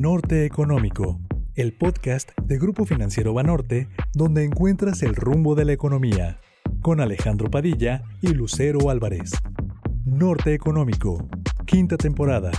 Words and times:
Norte 0.00 0.44
Económico, 0.44 1.20
el 1.54 1.72
podcast 1.72 2.36
de 2.42 2.58
Grupo 2.58 2.84
Financiero 2.84 3.32
Banorte, 3.32 3.86
donde 4.12 4.44
encuentras 4.44 5.04
el 5.04 5.14
rumbo 5.14 5.54
de 5.54 5.64
la 5.64 5.72
economía, 5.72 6.40
con 6.82 7.00
Alejandro 7.00 7.48
Padilla 7.48 8.02
y 8.20 8.34
Lucero 8.34 8.90
Álvarez. 8.90 9.30
Norte 10.04 10.52
Económico, 10.52 11.28
quinta 11.64 11.96
temporada. 11.96 12.50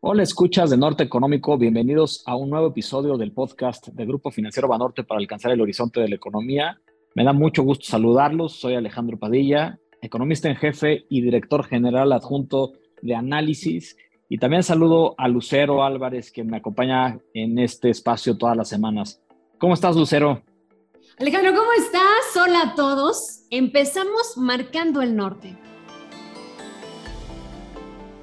Hola, 0.00 0.22
escuchas 0.22 0.70
de 0.70 0.76
Norte 0.76 1.02
Económico, 1.02 1.58
bienvenidos 1.58 2.22
a 2.26 2.36
un 2.36 2.50
nuevo 2.50 2.68
episodio 2.68 3.18
del 3.18 3.32
podcast 3.32 3.88
de 3.88 4.06
Grupo 4.06 4.30
Financiero 4.30 4.68
Banorte 4.68 5.02
para 5.02 5.18
alcanzar 5.18 5.50
el 5.50 5.60
horizonte 5.60 6.00
de 6.00 6.08
la 6.08 6.14
economía. 6.14 6.78
Me 7.16 7.24
da 7.24 7.32
mucho 7.32 7.64
gusto 7.64 7.86
saludarlos, 7.86 8.52
soy 8.52 8.76
Alejandro 8.76 9.18
Padilla, 9.18 9.80
economista 10.00 10.48
en 10.48 10.56
jefe 10.56 11.06
y 11.10 11.22
director 11.22 11.64
general 11.64 12.12
adjunto 12.12 12.74
de 13.02 13.16
análisis 13.16 13.96
y 14.32 14.38
también 14.38 14.62
saludo 14.62 15.14
a 15.18 15.28
Lucero 15.28 15.84
Álvarez, 15.84 16.32
que 16.32 16.42
me 16.42 16.56
acompaña 16.56 17.18
en 17.34 17.58
este 17.58 17.90
espacio 17.90 18.38
todas 18.38 18.56
las 18.56 18.66
semanas. 18.66 19.20
¿Cómo 19.58 19.74
estás, 19.74 19.94
Lucero? 19.94 20.42
Alejandro, 21.18 21.52
¿cómo 21.54 21.70
estás? 21.74 22.42
Hola 22.42 22.62
a 22.62 22.74
todos. 22.74 23.42
Empezamos 23.50 24.38
marcando 24.38 25.02
el 25.02 25.16
norte. 25.16 25.54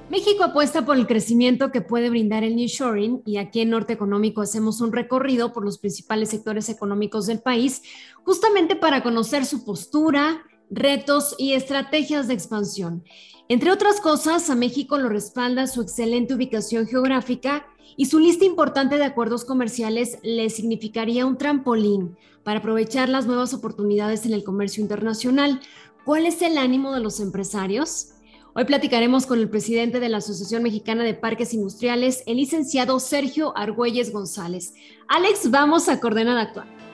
México 0.10 0.46
apuesta 0.46 0.84
por 0.84 0.98
el 0.98 1.06
crecimiento 1.06 1.72
que 1.72 1.82
puede 1.82 2.10
brindar 2.10 2.44
el 2.44 2.56
nearshoring 2.56 3.22
y 3.24 3.38
aquí 3.38 3.62
en 3.62 3.70
Norte 3.70 3.94
Económico 3.94 4.42
hacemos 4.42 4.82
un 4.82 4.92
recorrido 4.92 5.54
por 5.54 5.64
los 5.64 5.78
principales 5.78 6.30
sectores 6.30 6.70
económicos 6.70 7.28
del 7.28 7.40
país, 7.40 7.84
justamente 8.24 8.76
para 8.76 9.04
conocer 9.04 9.46
su 9.46 9.64
postura, 9.64 10.42
retos 10.70 11.36
y 11.38 11.54
estrategias 11.54 12.28
de 12.28 12.34
expansión. 12.34 13.04
Entre 13.48 13.72
otras 13.72 14.00
cosas, 14.00 14.50
a 14.50 14.56
México 14.56 14.98
lo 14.98 15.10
respalda 15.10 15.68
su 15.68 15.82
excelente 15.82 16.36
ubicación 16.36 16.88
geográfica 16.88 17.66
y 17.98 18.06
su 18.06 18.20
lista 18.20 18.46
importante 18.46 18.98
de 18.98 19.06
acuerdos 19.06 19.44
comerciales 19.44 20.20
le 20.22 20.50
significaría 20.50 21.26
un 21.26 21.38
trampolín 21.38 22.16
para 22.44 22.60
aprovechar 22.60 23.10
las 23.10 23.26
nuevas 23.26 23.54
oportunidades 23.54 24.26
en 24.26 24.34
el 24.34 24.44
comercio 24.44 24.82
internacional. 24.82 25.60
¿Cuál 26.06 26.26
es 26.26 26.42
el 26.42 26.58
ánimo 26.58 26.94
de 26.94 27.02
los 27.02 27.20
empresarios? 27.20 28.14
Hoy 28.56 28.66
platicaremos 28.66 29.26
con 29.26 29.40
el 29.40 29.50
presidente 29.50 30.00
de 30.00 30.10
la 30.10 30.18
Asociación 30.18 30.64
Mexicana 30.64 31.04
de 31.04 31.14
Parques 31.14 31.54
Industriales, 31.54 32.24
el 32.26 32.38
licenciado 32.38 33.00
Sergio 33.00 33.56
Argüelles 33.58 34.12
González. 34.12 34.74
Alex, 35.08 35.52
vamos 35.52 35.88
a 35.88 36.00
coordenada 36.00 36.42
actual. 36.42 36.89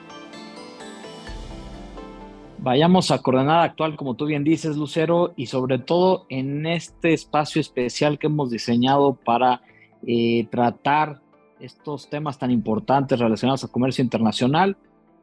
Vayamos 2.66 3.12
a 3.12 3.22
coordenada 3.22 3.62
actual, 3.62 3.94
como 3.94 4.14
tú 4.14 4.26
bien 4.26 4.42
dices, 4.42 4.76
Lucero, 4.76 5.32
y 5.36 5.46
sobre 5.46 5.78
todo 5.78 6.26
en 6.28 6.66
este 6.66 7.12
espacio 7.12 7.60
especial 7.60 8.18
que 8.18 8.26
hemos 8.26 8.50
diseñado 8.50 9.14
para 9.14 9.62
eh, 10.04 10.48
tratar 10.50 11.20
estos 11.60 12.10
temas 12.10 12.40
tan 12.40 12.50
importantes 12.50 13.20
relacionados 13.20 13.62
al 13.62 13.70
comercio 13.70 14.02
internacional, 14.02 14.76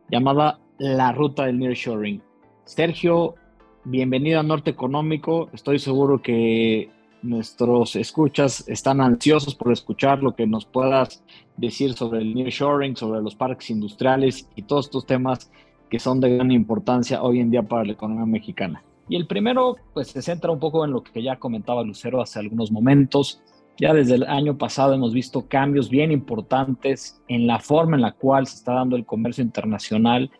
llamada 0.10 0.62
la 0.78 1.12
ruta 1.12 1.44
del 1.44 1.60
nearshoring. 1.60 2.24
Sergio, 2.64 3.36
bienvenido 3.84 4.40
a 4.40 4.44
Norte 4.44 4.72
Económico. 4.72 5.50
Estoy 5.52 5.80
seguro 5.80 6.22
que 6.22 6.92
nuestros 7.24 7.98
escuchas 7.98 8.64
están 8.70 9.02
ansiosos 9.02 9.54
por 9.54 9.74
escuchar 9.74 10.24
lo 10.24 10.34
que 10.34 10.48
nos 10.48 10.64
puedas 10.64 11.26
decir 11.58 11.92
sobre 11.92 12.22
el 12.22 12.36
nearshoring, 12.36 12.96
sobre 12.96 13.22
los 13.22 13.36
parques 13.36 13.70
industriales 13.70 14.48
y 14.56 14.62
todos 14.62 14.86
estos 14.86 15.06
temas 15.06 15.52
que 15.90 16.00
son 16.00 16.20
de 16.20 16.36
gran 16.36 16.52
importancia 16.52 17.22
hoy 17.22 17.40
en 17.40 17.52
día 17.52 17.64
para 17.64 17.84
la 17.84 17.94
economía 17.94 18.26
mexicana. 18.26 18.84
Y 19.10 19.16
el 19.16 19.28
primero, 19.28 19.76
pues 19.94 20.08
se 20.08 20.22
centra 20.22 20.52
un 20.52 20.60
poco 20.60 20.86
en 20.86 20.92
lo 20.92 21.04
que 21.04 21.22
ya 21.22 21.38
comentaba 21.38 21.84
Lucero 21.84 22.22
hace 22.22 22.40
algunos 22.40 22.72
momentos. 22.72 23.42
Ya 23.78 23.94
desde 23.94 24.16
el 24.16 24.24
año 24.24 24.58
pasado 24.58 24.94
hemos 24.94 25.14
visto 25.14 25.48
cambios 25.48 25.90
bien 25.90 26.12
importantes 26.12 27.22
en 27.28 27.48
la 27.48 27.60
forma 27.60 27.96
en 27.96 28.02
la 28.02 28.14
cual 28.14 28.48
se 28.48 28.58
está 28.58 28.74
dando 28.74 28.96
el 28.96 29.06
comercio 29.06 29.44
internacional 29.44 30.32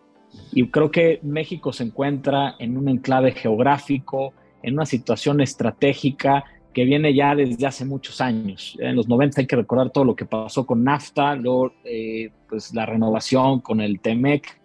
y 0.52 0.68
creo 0.68 0.92
que 0.92 1.20
México 1.24 1.74
se 1.74 1.84
encuentra 1.84 2.56
en 2.60 2.78
un 2.78 2.90
enclave 2.90 3.32
geográfico, 3.32 4.34
en 4.62 4.76
una 4.76 4.86
situación 4.86 5.42
estratégica 5.42 6.44
que 6.74 6.86
viene 6.86 7.14
ya 7.14 7.36
desde 7.36 7.68
hace 7.68 7.86
muchos 7.86 8.20
años. 8.20 8.76
En 8.80 8.96
los 8.96 9.08
90 9.08 9.42
hay 9.42 9.48
que 9.48 9.56
recordar 9.56 9.92
todo 9.92 10.06
lo 10.06 10.16
que 10.16 10.26
pasó 10.26 10.66
con 10.66 10.84
NAFTA, 10.84 11.36
luego 11.36 11.74
eh, 11.84 12.32
pues 12.50 12.74
la 12.74 12.86
renovación 12.86 13.60
con 13.60 13.80
el 13.80 14.00
TEMEC, 14.00 14.60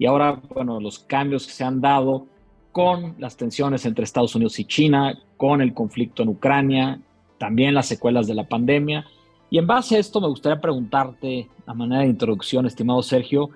y 0.00 0.06
ahora, 0.06 0.40
bueno, 0.54 0.80
los 0.80 0.98
cambios 0.98 1.46
que 1.46 1.52
se 1.52 1.62
han 1.62 1.82
dado 1.82 2.26
con 2.72 3.16
las 3.18 3.36
tensiones 3.36 3.84
entre 3.84 4.04
Estados 4.04 4.34
Unidos 4.34 4.58
y 4.58 4.64
China, 4.64 5.18
con 5.36 5.60
el 5.60 5.74
conflicto 5.74 6.22
en 6.22 6.30
Ucrania, 6.30 6.98
también 7.36 7.74
las 7.74 7.88
secuelas 7.88 8.26
de 8.26 8.34
la 8.34 8.48
pandemia. 8.48 9.04
Y 9.50 9.58
en 9.58 9.66
base 9.66 9.96
a 9.96 9.98
esto 9.98 10.18
me 10.22 10.28
gustaría 10.28 10.58
preguntarte, 10.58 11.50
a 11.66 11.74
manera 11.74 12.00
de 12.00 12.08
introducción, 12.08 12.64
estimado 12.64 13.02
Sergio, 13.02 13.50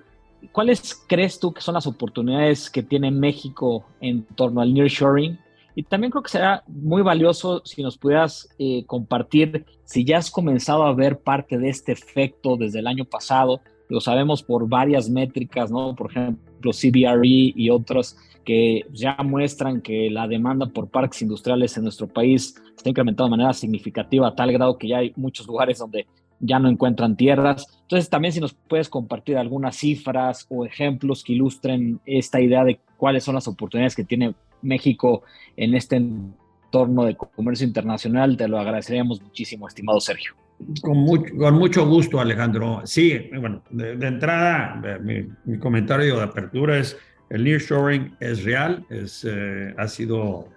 ¿cuáles 0.51 0.93
crees 1.07 1.39
tú 1.39 1.51
que 1.51 1.61
son 1.61 1.73
las 1.73 1.87
oportunidades 1.87 2.69
que 2.69 2.83
tiene 2.83 3.09
México 3.09 3.83
en 3.99 4.23
torno 4.35 4.61
al 4.61 4.71
nearshoring? 4.71 5.39
Y 5.73 5.81
también 5.81 6.11
creo 6.11 6.21
que 6.21 6.29
será 6.29 6.63
muy 6.67 7.01
valioso 7.01 7.63
si 7.65 7.81
nos 7.81 7.97
pudieras 7.97 8.47
eh, 8.59 8.85
compartir 8.85 9.65
si 9.83 10.05
ya 10.05 10.19
has 10.19 10.29
comenzado 10.29 10.83
a 10.83 10.93
ver 10.93 11.17
parte 11.17 11.57
de 11.57 11.69
este 11.69 11.91
efecto 11.91 12.55
desde 12.55 12.79
el 12.79 12.87
año 12.87 13.05
pasado, 13.05 13.61
lo 13.89 14.01
sabemos 14.01 14.43
por 14.43 14.67
varias 14.67 15.09
métricas, 15.09 15.71
¿no? 15.71 15.95
Por 15.95 16.11
ejemplo, 16.11 16.71
CBRE 16.71 17.53
y 17.55 17.69
otras 17.69 18.17
que 18.43 18.85
ya 18.93 19.17
muestran 19.23 19.81
que 19.81 20.09
la 20.09 20.27
demanda 20.27 20.67
por 20.67 20.87
parques 20.89 21.21
industriales 21.21 21.75
en 21.77 21.83
nuestro 21.83 22.07
país 22.07 22.55
está 22.77 22.89
incrementando 22.89 23.25
de 23.25 23.37
manera 23.37 23.53
significativa 23.53 24.27
a 24.27 24.35
tal 24.35 24.51
grado 24.51 24.77
que 24.77 24.87
ya 24.87 24.99
hay 24.99 25.13
muchos 25.15 25.47
lugares 25.47 25.79
donde 25.79 26.05
ya 26.39 26.59
no 26.59 26.69
encuentran 26.69 27.15
tierras. 27.15 27.65
Entonces, 27.81 28.09
también 28.09 28.33
si 28.33 28.39
nos 28.39 28.53
puedes 28.53 28.89
compartir 28.89 29.37
algunas 29.37 29.75
cifras 29.75 30.45
o 30.49 30.65
ejemplos 30.65 31.23
que 31.23 31.33
ilustren 31.33 31.99
esta 32.05 32.39
idea 32.39 32.63
de 32.63 32.79
cuáles 32.97 33.23
son 33.23 33.35
las 33.35 33.47
oportunidades 33.47 33.95
que 33.95 34.03
tiene 34.03 34.35
México 34.61 35.23
en 35.57 35.75
este 35.75 35.95
entorno 35.95 37.05
de 37.05 37.15
comercio 37.15 37.65
internacional, 37.65 38.37
te 38.37 38.47
lo 38.47 38.59
agradeceríamos 38.59 39.21
muchísimo, 39.21 39.67
estimado 39.67 39.99
Sergio. 39.99 40.44
Con 40.81 40.97
mucho, 40.97 41.35
con 41.35 41.55
mucho 41.55 41.85
gusto, 41.87 42.19
Alejandro. 42.19 42.81
Sí, 42.85 43.29
bueno, 43.37 43.61
de, 43.69 44.07
entrada, 44.07 44.81
mi, 45.01 45.57
comentario 45.59 46.17
de 46.17 46.23
apertura 46.23 46.79
es, 46.79 46.97
el 47.29 47.43
nearshoring 47.43 48.15
es 48.19 48.43
real, 48.43 48.85
es, 48.89 49.25
eh, 49.29 49.73
ha 49.77 49.87
sido 49.87 50.47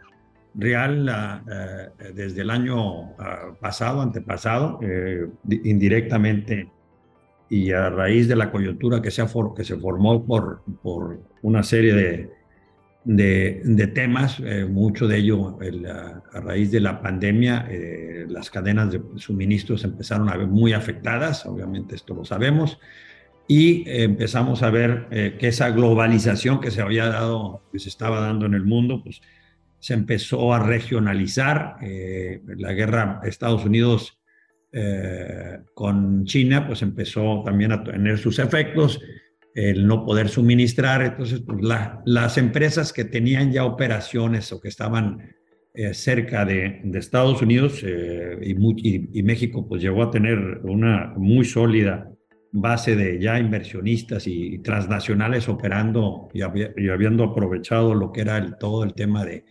real 0.54 1.08
uh, 1.08 2.12
desde 2.14 2.42
el 2.42 2.50
año 2.50 3.00
uh, 3.00 3.54
pasado, 3.60 4.02
antepasado, 4.02 4.78
eh, 4.82 5.26
indirectamente 5.64 6.70
y 7.50 7.72
a 7.72 7.90
raíz 7.90 8.28
de 8.28 8.36
la 8.36 8.50
coyuntura 8.50 9.00
que 9.00 9.10
se, 9.10 9.24
que 9.56 9.64
se 9.64 9.76
formó 9.76 10.24
por, 10.24 10.62
por 10.82 11.20
una 11.42 11.62
serie 11.62 11.94
de, 11.94 12.30
de, 13.08 13.90
temas, 13.94 14.38
eh, 14.44 14.66
mucho 14.66 15.08
de 15.08 15.16
ello 15.16 15.58
a 16.30 16.40
raíz 16.40 16.70
de 16.70 16.80
la 16.80 17.00
pandemia, 17.00 17.66
eh, 17.70 18.26
las 18.28 18.50
cadenas 18.50 18.92
de 18.92 19.00
suministros 19.16 19.82
empezaron 19.84 20.28
a 20.28 20.36
ver 20.36 20.46
muy 20.46 20.74
afectadas, 20.74 21.46
obviamente 21.46 21.94
esto 21.94 22.14
lo 22.14 22.26
sabemos, 22.26 22.78
y 23.48 23.84
empezamos 23.86 24.62
a 24.62 24.68
ver 24.68 25.06
eh, 25.10 25.36
que 25.40 25.48
esa 25.48 25.70
globalización 25.70 26.60
que 26.60 26.70
se 26.70 26.82
había 26.82 27.06
dado, 27.06 27.62
que 27.72 27.78
se 27.78 27.88
estaba 27.88 28.20
dando 28.20 28.44
en 28.44 28.52
el 28.52 28.64
mundo, 28.64 29.02
pues 29.02 29.22
se 29.78 29.94
empezó 29.94 30.52
a 30.52 30.58
regionalizar. 30.58 31.76
la 31.80 32.72
guerra 32.74 33.20
Estados 33.24 33.64
Unidos 33.64 34.18
con 35.72 36.24
China, 36.24 36.66
pues 36.66 36.82
empezó 36.82 37.42
también 37.44 37.72
a 37.72 37.84
tener 37.84 38.18
sus 38.18 38.38
efectos 38.38 39.00
el 39.58 39.86
no 39.86 40.04
poder 40.04 40.28
suministrar. 40.28 41.02
Entonces, 41.02 41.40
pues, 41.40 41.60
las 42.04 42.38
empresas 42.38 42.92
que 42.92 43.04
tenían 43.04 43.52
ya 43.52 43.64
operaciones 43.64 44.52
o 44.52 44.60
que 44.60 44.68
estaban 44.68 45.34
eh, 45.74 45.94
cerca 45.94 46.44
de, 46.44 46.80
Estados 46.94 47.42
Unidos 47.42 47.82
eh, 47.84 48.38
y, 48.42 49.22
México, 49.22 49.66
pues 49.68 49.82
llegó 49.82 50.02
a 50.04 50.10
tener 50.10 50.60
una 50.62 51.12
muy 51.16 51.44
sólida 51.44 52.10
base 52.52 52.96
de 52.96 53.20
ya 53.20 53.38
inversionistas 53.38 54.26
y, 54.26 54.58
transnacionales 54.58 55.48
operando 55.48 56.28
y, 56.32 56.42
habiendo 56.42 57.24
aprovechado 57.24 57.94
lo 57.94 58.12
que 58.12 58.20
era 58.22 58.58
todo 58.58 58.84
el 58.84 58.94
tema 58.94 59.24
de, 59.24 59.44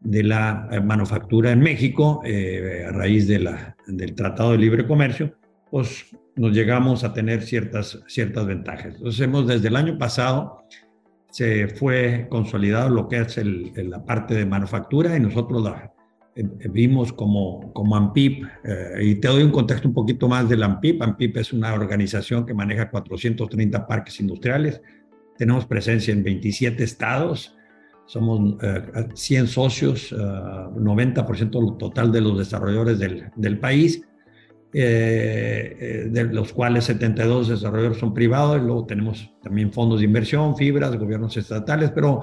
de 0.00 0.22
la 0.22 0.68
eh, 0.70 0.80
manufactura 0.80 1.50
en 1.50 1.60
México 1.60 2.22
a 2.24 2.92
raíz 2.92 3.26
de 3.26 3.40
la, 3.40 3.76
del 3.86 4.14
Tratado 4.14 4.52
de 4.52 4.58
Libre 4.58 4.86
Comercio, 4.86 5.34
pues 5.70 6.06
nos 6.36 6.52
llegamos 6.52 7.04
a 7.04 7.12
tener 7.12 7.42
ciertas, 7.42 8.00
ciertas 8.06 8.46
ventajas. 8.46 8.94
Entonces, 8.96 9.20
hemos 9.20 9.46
desde 9.46 9.68
el 9.68 9.76
año 9.76 9.98
pasado 9.98 10.64
se 11.30 11.68
fue 11.68 12.26
consolidado 12.28 12.90
lo 12.90 13.08
que 13.08 13.20
es 13.20 13.38
el, 13.38 13.72
la 13.76 14.04
parte 14.04 14.34
de 14.34 14.46
manufactura 14.46 15.16
y 15.16 15.20
nosotros 15.20 15.62
la 15.62 15.92
eh, 16.36 16.44
vimos 16.70 17.12
como, 17.12 17.72
como 17.72 17.96
AMPIP. 17.96 18.44
Eh, 18.64 18.98
y 19.02 19.14
te 19.16 19.28
doy 19.28 19.42
un 19.42 19.50
contexto 19.50 19.88
un 19.88 19.94
poquito 19.94 20.28
más 20.28 20.48
del 20.48 20.62
AMPIP. 20.62 21.02
AMPIP 21.02 21.36
es 21.38 21.52
una 21.52 21.74
organización 21.74 22.46
que 22.46 22.54
maneja 22.54 22.90
430 22.90 23.86
parques 23.86 24.20
industriales. 24.20 24.80
Tenemos 25.36 25.66
presencia 25.66 26.12
en 26.12 26.22
27 26.22 26.82
estados. 26.82 27.56
Somos 28.06 28.56
100 29.14 29.44
eh, 29.44 29.48
socios, 29.48 30.12
90% 30.12 31.78
total 31.78 32.12
de 32.12 32.20
los 32.20 32.38
desarrolladores 32.38 32.98
del, 32.98 33.30
del 33.34 33.58
país 33.58 34.02
eh, 34.76 36.08
de 36.10 36.24
los 36.24 36.52
cuales 36.52 36.84
72 36.86 37.48
desarrolladores 37.48 37.98
son 37.98 38.12
privados, 38.12 38.60
y 38.60 38.64
luego 38.64 38.84
tenemos 38.84 39.30
también 39.40 39.72
fondos 39.72 40.00
de 40.00 40.06
inversión, 40.06 40.56
fibras, 40.56 40.98
gobiernos 40.98 41.36
estatales, 41.36 41.92
pero 41.94 42.22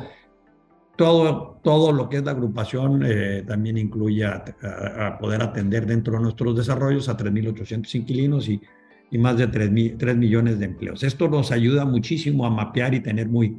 todo, 0.97 1.61
todo 1.63 1.93
lo 1.93 2.09
que 2.09 2.17
es 2.17 2.25
la 2.25 2.31
agrupación 2.31 3.03
eh, 3.05 3.43
también 3.47 3.77
incluye 3.77 4.25
a, 4.25 5.17
poder 5.17 5.41
atender 5.41 5.85
dentro 5.85 6.17
de 6.17 6.23
nuestros 6.23 6.57
desarrollos 6.57 7.07
a 7.07 7.15
3.800 7.15 7.95
inquilinos 7.95 8.49
y, 8.49 8.61
y, 9.09 9.17
más 9.17 9.37
de 9.37 9.47
3, 9.47 9.97
3, 9.97 10.17
millones 10.17 10.59
de 10.59 10.65
empleos. 10.65 11.03
Esto 11.03 11.29
nos 11.29 11.53
ayuda 11.53 11.85
muchísimo 11.85 12.45
a 12.45 12.49
mapear 12.49 12.93
y 12.93 12.99
tener 12.99 13.29
muy, 13.29 13.57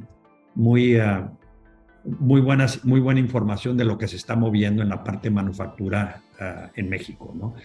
muy, 0.53 0.97
uh, 0.97 1.31
muy, 2.19 2.41
buenas, 2.41 2.85
muy 2.85 2.99
buena 2.99 3.19
información 3.19 3.75
de 3.75 3.85
lo 3.85 3.97
que 3.97 4.07
se 4.07 4.17
está 4.17 4.35
moviendo 4.35 4.83
en 4.83 4.89
la 4.89 5.03
parte 5.03 5.31
manufactura 5.31 6.21
uh, 6.39 6.69
en 6.75 6.89
México. 6.89 7.33
¿no? 7.35 7.55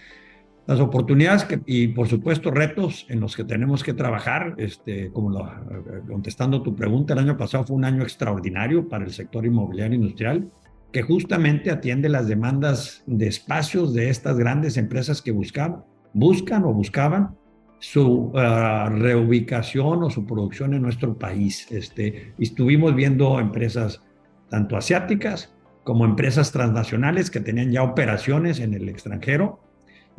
Las 0.69 0.81
oportunidades 0.81 1.45
que, 1.45 1.61
y 1.65 1.87
por 1.87 2.07
supuesto 2.07 2.51
retos 2.51 3.07
en 3.09 3.21
los 3.21 3.35
que 3.35 3.43
tenemos 3.43 3.83
que 3.83 3.95
trabajar, 3.95 4.53
este, 4.57 5.09
como 5.11 5.31
lo, 5.31 5.51
contestando 6.07 6.61
tu 6.61 6.75
pregunta, 6.75 7.13
el 7.13 7.19
año 7.21 7.37
pasado 7.37 7.63
fue 7.63 7.75
un 7.75 7.85
año 7.85 8.03
extraordinario 8.03 8.87
para 8.87 9.03
el 9.03 9.11
sector 9.11 9.47
inmobiliario 9.47 9.95
industrial, 9.95 10.51
que 10.91 11.01
justamente 11.01 11.71
atiende 11.71 12.07
las 12.07 12.27
demandas 12.27 13.03
de 13.07 13.25
espacios 13.25 13.95
de 13.95 14.11
estas 14.11 14.37
grandes 14.37 14.77
empresas 14.77 15.23
que 15.23 15.31
buscaban, 15.31 15.85
buscan 16.13 16.63
o 16.65 16.71
buscaban 16.71 17.35
su 17.79 18.31
uh, 18.31 18.89
reubicación 18.91 20.03
o 20.03 20.11
su 20.11 20.27
producción 20.27 20.75
en 20.75 20.83
nuestro 20.83 21.17
país. 21.17 21.65
Este, 21.71 22.35
estuvimos 22.37 22.93
viendo 22.93 23.39
empresas 23.39 24.03
tanto 24.51 24.77
asiáticas 24.77 25.51
como 25.83 26.05
empresas 26.05 26.51
transnacionales 26.51 27.31
que 27.31 27.39
tenían 27.39 27.71
ya 27.71 27.81
operaciones 27.81 28.59
en 28.59 28.75
el 28.75 28.87
extranjero 28.87 29.67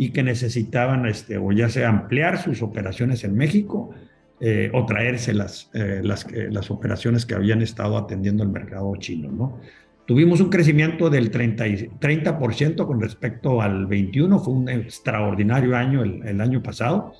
y 0.00 0.12
que 0.12 0.22
necesitaban, 0.22 1.04
este, 1.04 1.36
o 1.36 1.52
ya 1.52 1.68
sea 1.68 1.90
ampliar 1.90 2.42
sus 2.42 2.62
operaciones 2.62 3.22
en 3.22 3.36
México 3.36 3.90
eh, 4.40 4.70
o 4.72 4.86
traerse 4.86 5.34
las, 5.34 5.68
eh, 5.74 6.00
las, 6.02 6.24
eh, 6.32 6.48
las, 6.50 6.70
operaciones 6.70 7.26
que 7.26 7.34
habían 7.34 7.60
estado 7.60 7.98
atendiendo 7.98 8.42
el 8.42 8.48
mercado 8.48 8.96
chino. 8.96 9.30
¿no? 9.30 9.58
Tuvimos 10.06 10.40
un 10.40 10.48
crecimiento 10.48 11.10
del 11.10 11.30
30, 11.30 11.66
30% 12.00 12.86
con 12.86 12.98
respecto 12.98 13.60
al 13.60 13.86
21, 13.88 14.38
fue 14.38 14.54
un 14.54 14.70
extraordinario 14.70 15.76
año 15.76 16.02
el, 16.02 16.26
el 16.26 16.40
año 16.40 16.62
pasado. 16.62 17.12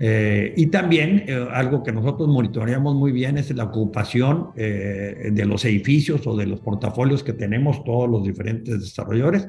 y 0.00 0.66
también 0.66 1.26
algo 1.52 1.84
que 1.84 1.92
nosotros 1.92 2.28
monitoreamos 2.28 2.96
muy 2.96 3.12
bien 3.12 3.38
es 3.38 3.54
la 3.54 3.64
ocupación 3.64 4.50
de 4.56 5.44
los 5.46 5.64
edificios 5.64 6.26
o 6.26 6.36
de 6.36 6.46
los 6.46 6.58
portafolios 6.58 7.22
que 7.22 7.34
tenemos 7.34 7.84
todos 7.84 8.10
los 8.10 8.24
diferentes 8.24 8.80
desarrolladores 8.80 9.46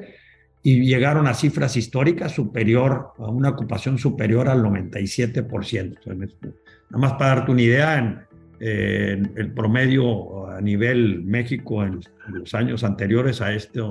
y 0.66 0.86
llegaron 0.86 1.28
a 1.28 1.34
cifras 1.34 1.76
históricas 1.76 2.32
superior, 2.32 3.12
a 3.18 3.30
una 3.30 3.50
ocupación 3.50 3.98
superior 3.98 4.48
al 4.48 4.64
97%. 4.64 5.98
Nada 6.06 6.98
más 6.98 7.14
para 7.14 7.36
darte 7.36 7.52
una 7.52 7.62
idea, 7.62 7.98
en, 8.00 9.34
el 9.36 9.52
promedio 9.54 10.48
a 10.48 10.62
nivel 10.62 11.22
México 11.26 11.84
en, 11.84 12.00
los 12.30 12.54
años 12.54 12.86
anteriores 12.86 13.42
a, 13.42 13.52
este, 13.54 13.82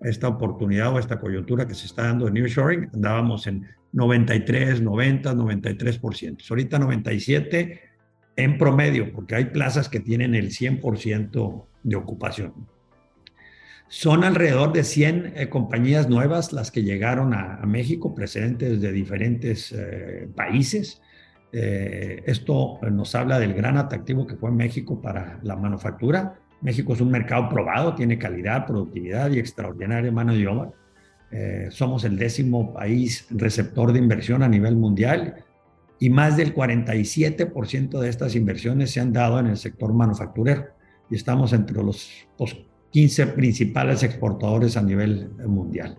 esta 0.00 0.26
oportunidad 0.26 0.92
o 0.92 0.98
esta 0.98 1.20
coyuntura 1.20 1.68
que 1.68 1.74
se 1.74 1.86
está 1.86 2.02
dando 2.02 2.24
de 2.24 2.32
New 2.32 2.46
Shoring, 2.46 2.90
andábamos 2.92 3.46
en 3.46 3.64
93, 3.92 4.82
90, 4.82 5.34
93%. 5.34 6.50
Ahorita 6.50 6.78
97 6.80 7.80
en 8.34 8.58
promedio, 8.58 9.12
porque 9.12 9.36
hay 9.36 9.44
plazas 9.46 9.88
que 9.88 10.00
tienen 10.00 10.34
el 10.34 10.48
100% 10.50 11.64
de 11.84 11.96
ocupación. 11.96 12.54
Son 13.94 14.24
alrededor 14.24 14.72
de 14.72 14.84
100 14.84 15.34
eh, 15.36 15.48
compañías 15.50 16.08
nuevas 16.08 16.54
las 16.54 16.70
que 16.70 16.82
llegaron 16.82 17.34
a, 17.34 17.60
México, 17.66 18.14
precedentes 18.14 18.80
de 18.80 18.90
diferentes 18.90 19.70
eh, 19.70 20.30
países. 20.34 21.02
Eh, 21.52 22.22
esto 22.24 22.80
nos 22.90 23.14
habla 23.14 23.38
del 23.38 23.52
gran 23.52 23.76
atractivo 23.76 24.26
que 24.26 24.36
fue 24.36 24.50
México 24.50 25.02
para 25.02 25.38
la 25.42 25.56
manufactura. 25.56 26.38
México 26.62 26.94
es 26.94 27.02
un 27.02 27.10
mercado 27.10 27.50
probado, 27.50 27.94
tiene 27.94 28.18
calidad, 28.18 28.64
productividad 28.66 29.30
y 29.30 29.38
extraordinaria 29.38 30.10
mano 30.10 30.32
de 30.32 30.48
obra. 30.48 30.70
somos 31.68 32.04
el 32.04 32.16
décimo 32.16 32.72
país 32.72 33.26
receptor 33.28 33.92
de 33.92 33.98
inversión 33.98 34.42
a 34.42 34.48
nivel 34.48 34.74
mundial 34.74 35.44
y 35.98 36.08
más 36.08 36.38
del 36.38 36.54
47% 36.54 38.00
de 38.00 38.08
estas 38.08 38.36
inversiones 38.36 38.90
se 38.90 39.00
han 39.00 39.12
dado 39.12 39.38
en 39.38 39.48
el 39.48 39.58
sector 39.58 39.92
manufacturero 39.92 40.68
y 41.10 41.16
estamos 41.16 41.52
entre 41.52 41.82
los 41.82 42.26
15 42.92 43.28
principales 43.28 44.02
exportadores 44.02 44.76
a 44.76 44.82
nivel 44.82 45.30
mundial. 45.46 45.98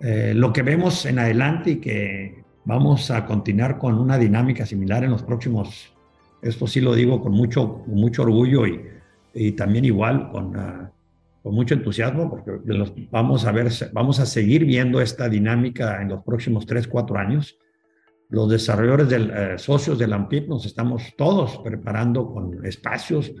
Eh, 0.00 0.32
lo 0.34 0.52
que 0.52 0.62
vemos 0.62 1.06
en 1.06 1.18
adelante 1.18 1.72
y 1.72 1.76
que 1.76 2.44
vamos 2.64 3.10
a 3.10 3.24
continuar 3.24 3.78
con 3.78 3.98
una 3.98 4.18
dinámica 4.18 4.66
similar 4.66 5.04
en 5.04 5.10
los 5.10 5.22
próximos, 5.22 5.92
esto 6.42 6.66
sí 6.66 6.80
lo 6.80 6.94
digo 6.94 7.20
con 7.20 7.32
mucho, 7.32 7.82
mucho 7.86 8.22
orgullo 8.22 8.66
y, 8.66 8.80
y 9.32 9.52
también 9.52 9.84
igual 9.84 10.30
con, 10.30 10.56
uh, 10.56 10.88
con 11.42 11.54
mucho 11.54 11.74
entusiasmo, 11.74 12.28
porque 12.28 12.52
los, 12.64 12.92
vamos, 13.10 13.46
a 13.46 13.52
ver, 13.52 13.68
vamos 13.92 14.20
a 14.20 14.26
seguir 14.26 14.64
viendo 14.64 15.00
esta 15.00 15.28
dinámica 15.28 16.02
en 16.02 16.08
los 16.08 16.22
próximos 16.22 16.66
3, 16.66 16.88
4 16.88 17.18
años. 17.18 17.56
Los 18.28 18.50
desarrolladores, 18.50 19.08
del, 19.08 19.30
uh, 19.30 19.58
socios 19.58 19.98
de 19.98 20.08
la 20.08 20.16
AMPIP, 20.16 20.48
nos 20.48 20.66
estamos 20.66 21.14
todos 21.16 21.58
preparando 21.58 22.30
con 22.32 22.64
espacios, 22.66 23.32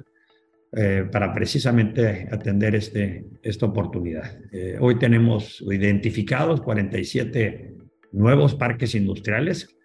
eh, 0.74 1.06
para 1.12 1.34
precisamente 1.34 2.26
atender 2.32 2.74
este, 2.74 3.26
esta 3.42 3.66
oportunidad. 3.66 4.38
Eh, 4.52 4.78
hoy 4.80 4.98
tenemos 4.98 5.62
identificados 5.70 6.62
47 6.62 7.74
nuevos 8.12 8.54
parques 8.54 8.94
industriales 8.94 9.76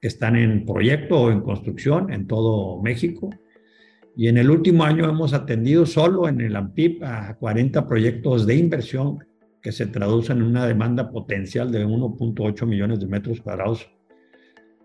que 0.00 0.06
están 0.06 0.36
en 0.36 0.64
proyecto 0.64 1.22
o 1.22 1.32
en 1.32 1.40
construcción 1.40 2.12
en 2.12 2.28
todo 2.28 2.80
México. 2.80 3.30
Y 4.16 4.28
en 4.28 4.38
el 4.38 4.48
último 4.50 4.84
año 4.84 5.08
hemos 5.08 5.32
atendido 5.34 5.86
solo 5.86 6.28
en 6.28 6.40
el 6.40 6.54
AMPIP 6.54 7.02
a 7.02 7.36
40 7.36 7.88
proyectos 7.88 8.46
de 8.46 8.54
inversión 8.54 9.18
que 9.60 9.72
se 9.72 9.86
traducen 9.86 10.38
en 10.38 10.44
una 10.44 10.66
demanda 10.68 11.10
potencial 11.10 11.72
de 11.72 11.84
1.8 11.84 12.64
millones 12.64 13.00
de 13.00 13.06
metros 13.06 13.40
cuadrados 13.40 13.90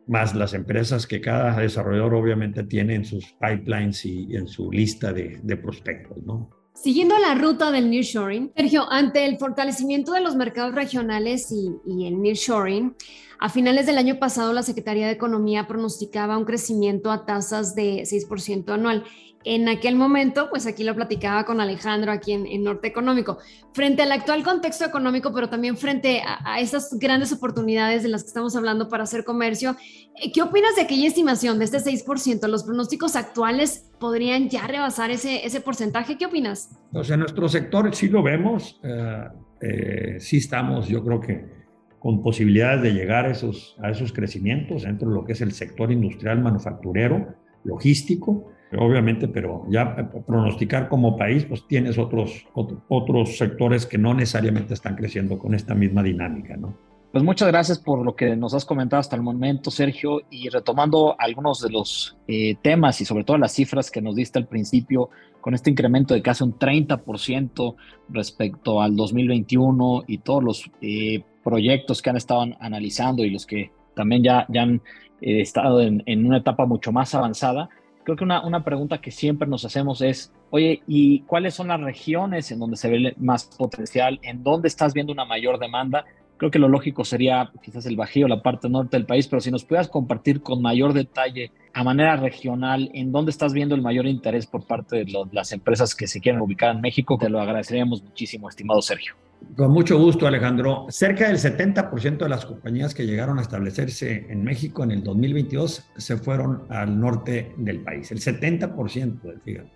más 0.07 0.35
las 0.35 0.53
empresas 0.53 1.07
que 1.07 1.21
cada 1.21 1.57
desarrollador 1.59 2.15
obviamente 2.15 2.63
tiene 2.63 2.95
en 2.95 3.05
sus 3.05 3.33
pipelines 3.33 4.05
y, 4.05 4.35
en 4.35 4.47
su 4.47 4.71
lista 4.71 5.13
de, 5.13 5.57
prospectos, 5.57 6.17
¿no? 6.23 6.49
Siguiendo 6.73 7.17
la 7.19 7.35
ruta 7.35 7.71
del 7.71 7.89
nearshoring, 7.89 8.51
Sergio, 8.55 8.91
ante 8.91 9.25
el 9.25 9.37
fortalecimiento 9.37 10.11
de 10.13 10.21
los 10.21 10.35
mercados 10.35 10.73
regionales 10.73 11.51
y, 11.51 11.69
y 11.85 12.07
el 12.07 12.19
nearshoring, 12.19 12.95
a 13.39 13.49
finales 13.49 13.85
del 13.85 13.97
año 13.97 14.19
pasado 14.19 14.53
la 14.53 14.63
Secretaría 14.63 15.05
de 15.05 15.13
Economía 15.13 15.67
pronosticaba 15.67 16.37
un 16.37 16.45
crecimiento 16.45 17.11
a 17.11 17.25
tasas 17.25 17.75
de 17.75 18.03
6% 18.03 18.71
anual 18.71 19.03
en 19.45 19.67
aquel 19.67 19.95
momento, 19.95 20.49
pues 20.49 20.65
aquí 20.67 20.83
lo 20.83 20.95
platicaba 20.95 21.45
con 21.45 21.59
Alejandro, 21.59 22.11
aquí 22.11 22.31
en, 22.33 22.63
Norte 22.63 22.87
Económico, 22.87 23.39
frente 23.73 24.01
al 24.03 24.11
actual 24.11 24.43
contexto 24.43 24.85
económico, 24.85 25.33
pero 25.33 25.49
también 25.49 25.77
frente 25.77 26.21
a, 26.25 26.59
estas 26.59 26.97
grandes 26.97 27.33
oportunidades 27.33 28.03
de 28.03 28.09
las 28.09 28.23
que 28.23 28.27
estamos 28.27 28.55
hablando 28.55 28.87
para 28.87 29.03
hacer 29.03 29.23
comercio, 29.23 29.75
eh, 30.21 30.31
¿qué 30.31 30.41
opinas 30.41 30.75
de 30.75 30.83
aquella 30.83 31.07
estimación 31.07 31.59
de 31.59 31.65
este 31.65 31.77
6%? 31.77 32.47
¿Los 32.47 32.63
pronósticos 32.63 33.15
actuales 33.15 33.91
podrían 33.99 34.49
ya 34.49 34.65
rebasar 34.67 35.11
ese, 35.11 35.45
ese 35.45 35.61
porcentaje? 35.61 36.17
¿Qué 36.17 36.25
opinas? 36.25 36.69
O 36.93 37.03
sea, 37.03 37.17
nuestro 37.17 37.49
sector 37.49 37.93
sí 37.93 38.07
lo 38.07 38.23
vemos, 38.23 38.79
eh, 38.83 39.27
eh, 39.61 40.15
sí 40.19 40.37
estamos, 40.37 40.87
yo 40.87 41.03
creo 41.03 41.19
que 41.19 41.63
con 41.99 42.21
posibilidades 42.21 42.81
de 42.81 42.91
llegar 42.91 43.25
a 43.25 43.29
a 43.29 43.89
esos 43.89 44.11
crecimientos 44.11 44.83
dentro 44.83 45.09
de 45.09 45.15
lo 45.15 45.23
que 45.23 45.31
es 45.31 45.41
el 45.41 45.53
sector 45.53 45.89
industrial, 45.89 46.41
manufacturero, 46.41 47.33
logístico 47.63 48.52
obviamente, 48.77 49.27
pero 49.27 49.65
ya 49.69 49.95
pronosticar 50.25 50.89
como 50.89 51.17
país, 51.17 51.45
pues 51.45 51.67
tienes 51.67 51.97
otros, 51.97 52.45
otros 52.87 53.37
sectores 53.37 53.85
que 53.85 53.97
no 53.97 54.13
necesariamente 54.13 54.73
están 54.73 54.95
creciendo 54.95 55.37
con 55.37 55.53
esta 55.53 55.73
misma 55.73 56.03
dinámica, 56.03 56.55
¿no? 56.57 56.73
Pues 57.13 57.23
muchas 57.23 57.47
gracias 57.49 57.77
por 57.77 58.03
lo 58.03 58.15
que 58.15 58.35
nos 58.35 58.55
has 58.55 58.65
comentado 58.65 58.99
hasta 58.99 59.15
el 59.15 59.21
momento, 59.21 59.69
Sergio, 59.69 60.23
y 60.31 60.49
retomando 60.49 61.15
algunos 61.19 61.61
de 61.61 61.69
los 61.69 62.17
eh, 62.27 62.55
temas 62.63 63.01
y 63.01 63.05
sobre 63.05 63.23
todo 63.23 63.37
las 63.37 63.51
cifras 63.51 63.91
que 63.91 64.01
nos 64.01 64.15
diste 64.15 64.39
al 64.39 64.47
principio, 64.47 65.11
con 65.39 65.53
este 65.53 65.69
incremento 65.69 66.15
de 66.15 66.23
casi 66.23 66.43
un 66.43 66.57
30% 66.57 67.75
respecto 68.09 68.81
al 68.81 68.95
2021 68.95 70.05
y 70.07 70.17
todos 70.17 70.43
los 70.43 70.71
eh, 70.81 71.23
proyectos 71.43 72.01
que 72.01 72.09
han 72.09 72.17
estado 72.17 72.47
analizando 72.59 73.23
y 73.23 73.29
los 73.29 73.45
que 73.45 73.69
también 73.95 74.23
ya, 74.23 74.47
ya 74.49 74.63
han 74.63 74.81
eh, 75.21 75.41
estado 75.41 75.81
en 75.81 76.25
una 76.25 76.37
etapa 76.37 76.65
mucho 76.65 76.91
más 76.91 77.13
avanzada, 77.13 77.69
creo 78.03 78.15
que 78.15 78.23
una, 78.23 78.45
una 78.45 78.63
pregunta 78.63 78.99
que 78.99 79.11
siempre 79.11 79.47
nos 79.47 79.65
hacemos 79.65 80.01
es, 80.01 80.31
oye, 80.51 80.81
¿y 80.87 81.21
cuáles 81.21 81.53
son 81.53 81.69
las 81.69 81.81
regiones 81.81 82.51
en 82.51 82.59
donde 82.59 82.77
se 82.77 82.89
ve 82.89 83.13
más 83.17 83.45
potencial? 83.57 84.19
¿En 84.21 84.43
dónde 84.43 84.67
estás 84.67 84.93
viendo 84.93 85.13
una 85.13 85.25
mayor 85.25 85.59
demanda? 85.59 86.05
Creo 86.37 86.51
que 86.51 86.59
lo 86.59 86.67
lógico 86.67 87.05
sería 87.05 87.51
quizás 87.63 87.85
el 87.85 87.95
Bajío, 87.95 88.27
la 88.27 88.41
parte 88.41 88.67
norte 88.67 88.97
del 88.97 89.05
país, 89.05 89.27
pero 89.27 89.39
si 89.39 89.51
nos 89.51 89.63
pudieras 89.63 89.87
compartir 89.87 90.41
con 90.41 90.61
mayor 90.61 90.93
detalle 90.93 91.51
a 91.73 91.83
manera 91.83 92.17
regional 92.17 92.89
en 92.93 93.11
dónde 93.11 93.31
estás 93.31 93.53
viendo 93.53 93.75
el 93.75 93.81
mayor 93.81 94.07
interés 94.07 94.45
por 94.45 94.65
parte 94.65 94.97
de 94.97 95.05
las 95.31 95.51
empresas 95.51 95.95
que 95.95 96.07
se 96.07 96.19
quieren 96.19 96.41
ubicar 96.41 96.75
en 96.75 96.81
México, 96.81 97.17
te 97.17 97.29
lo 97.29 97.39
agradeceríamos 97.39 98.03
muchísimo, 98.03 98.49
estimado 98.49 98.81
Sergio. 98.81 99.13
Con 99.55 99.71
mucho 99.71 99.99
gusto, 99.99 100.25
Alejandro. 100.25 100.87
Cerca 100.89 101.27
del 101.27 101.37
70% 101.37 102.17
de 102.17 102.29
las 102.29 102.45
compañías 102.45 102.93
que 102.93 103.05
llegaron 103.05 103.37
a 103.37 103.43
establecerse 103.43 104.25
en 104.29 104.43
México 104.43 104.83
en 104.83 104.91
el 104.91 105.03
2022 105.03 105.91
se 105.95 106.17
fueron 106.17 106.63
al 106.69 106.99
norte 106.99 107.53
del 107.57 107.81
país. 107.81 108.11
El 108.11 108.19
70%, 108.19 109.41
fíjate. 109.43 109.71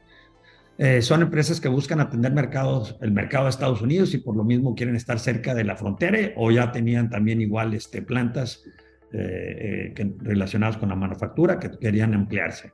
Eh, 0.80 1.02
son 1.02 1.24
empresas 1.24 1.60
que 1.60 1.70
buscan 1.70 2.00
atender 2.00 2.32
mercados, 2.32 2.98
el 3.02 3.12
mercado 3.12 3.46
de 3.46 3.50
Estados 3.50 3.82
Unidos 3.82 4.14
y 4.14 4.20
por 4.20 4.36
lo 4.36 4.44
mismo 4.44 4.76
quieren 4.76 4.96
estar 4.96 5.20
cerca 5.20 5.56
de 5.56 5.64
la 5.64 5.76
frontera 5.76 6.34
o 6.36 6.52
ya 6.52 6.72
tenían 6.72 7.10
también 7.10 7.42
igual 7.42 7.74
este, 7.74 8.04
plantas 8.04 8.64
eh, 9.12 9.94
eh, 9.98 10.16
relacionadas 10.20 10.78
con 10.78 10.90
la 10.90 10.96
manufactura 10.96 11.60
que 11.60 11.72
querían 11.80 12.14
emplearse. 12.14 12.74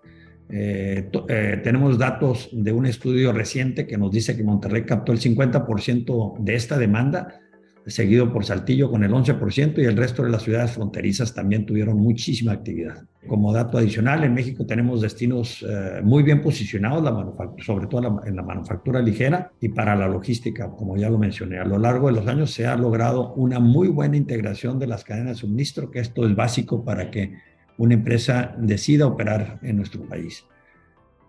Eh, 0.49 1.09
eh, 1.29 1.61
tenemos 1.63 1.97
datos 1.97 2.49
de 2.51 2.71
un 2.71 2.85
estudio 2.85 3.31
reciente 3.31 3.87
que 3.87 3.97
nos 3.97 4.11
dice 4.11 4.35
que 4.35 4.43
Monterrey 4.43 4.83
captó 4.83 5.11
el 5.11 5.19
50% 5.19 6.37
de 6.39 6.55
esta 6.55 6.77
demanda, 6.77 7.39
seguido 7.85 8.31
por 8.31 8.45
Saltillo 8.45 8.89
con 8.89 9.03
el 9.03 9.11
11% 9.11 9.81
y 9.81 9.85
el 9.85 9.97
resto 9.97 10.23
de 10.23 10.29
las 10.29 10.43
ciudades 10.43 10.71
fronterizas 10.71 11.33
también 11.33 11.65
tuvieron 11.65 11.97
muchísima 11.97 12.53
actividad. 12.53 13.03
Como 13.27 13.53
dato 13.53 13.77
adicional, 13.77 14.23
en 14.23 14.33
México 14.33 14.65
tenemos 14.65 15.01
destinos 15.01 15.65
eh, 15.67 16.01
muy 16.03 16.23
bien 16.23 16.41
posicionados, 16.41 17.03
la 17.03 17.63
sobre 17.63 17.87
todo 17.87 18.21
en 18.25 18.35
la 18.35 18.41
manufactura 18.41 19.01
ligera 19.01 19.51
y 19.61 19.69
para 19.69 19.95
la 19.95 20.07
logística, 20.07 20.69
como 20.69 20.97
ya 20.97 21.09
lo 21.09 21.17
mencioné. 21.17 21.59
A 21.59 21.65
lo 21.65 21.77
largo 21.77 22.07
de 22.07 22.13
los 22.13 22.27
años 22.27 22.51
se 22.51 22.67
ha 22.67 22.75
logrado 22.75 23.33
una 23.35 23.59
muy 23.59 23.87
buena 23.87 24.17
integración 24.17 24.77
de 24.77 24.87
las 24.87 25.03
cadenas 25.03 25.37
de 25.37 25.41
suministro, 25.41 25.89
que 25.89 25.99
esto 25.99 26.27
es 26.27 26.35
básico 26.35 26.83
para 26.83 27.09
que 27.09 27.33
una 27.77 27.93
empresa 27.93 28.55
decida 28.57 29.07
operar 29.07 29.59
en 29.63 29.77
nuestro 29.77 30.03
país. 30.03 30.45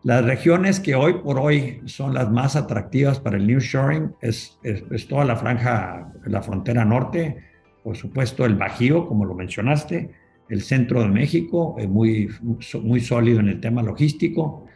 Las 0.05 0.23
regiones 0.23 0.81
que 0.81 0.95
hoy 0.95 1.15
por 1.15 1.39
hoy 1.39 1.81
son 1.87 2.13
las 2.13 2.31
más 2.31 2.57
atractivas 2.57 3.21
para 3.21 3.39
el 3.39 3.47
nearshoring 3.47 4.13
es, 4.21 4.59
es, 4.63 5.09
toda 5.09 5.25
la 5.25 5.37
franja, 5.37 6.13
la 6.27 6.43
frontera 6.43 6.85
norte, 6.85 7.39
por 7.83 7.97
supuesto 7.97 8.45
el 8.45 8.55
Bajío, 8.55 9.07
como 9.07 9.25
lo 9.25 9.35
mencionaste, 9.35 10.11
el 10.51 10.61
centro 10.61 11.01
de 11.01 11.09
México, 11.09 11.77
es 11.79 11.89
muy, 11.89 12.29
muy 12.83 13.01
sólido 13.01 13.41
en 13.41 13.49
el 13.49 13.61
tema 13.61 13.83
logístico. 13.83 14.67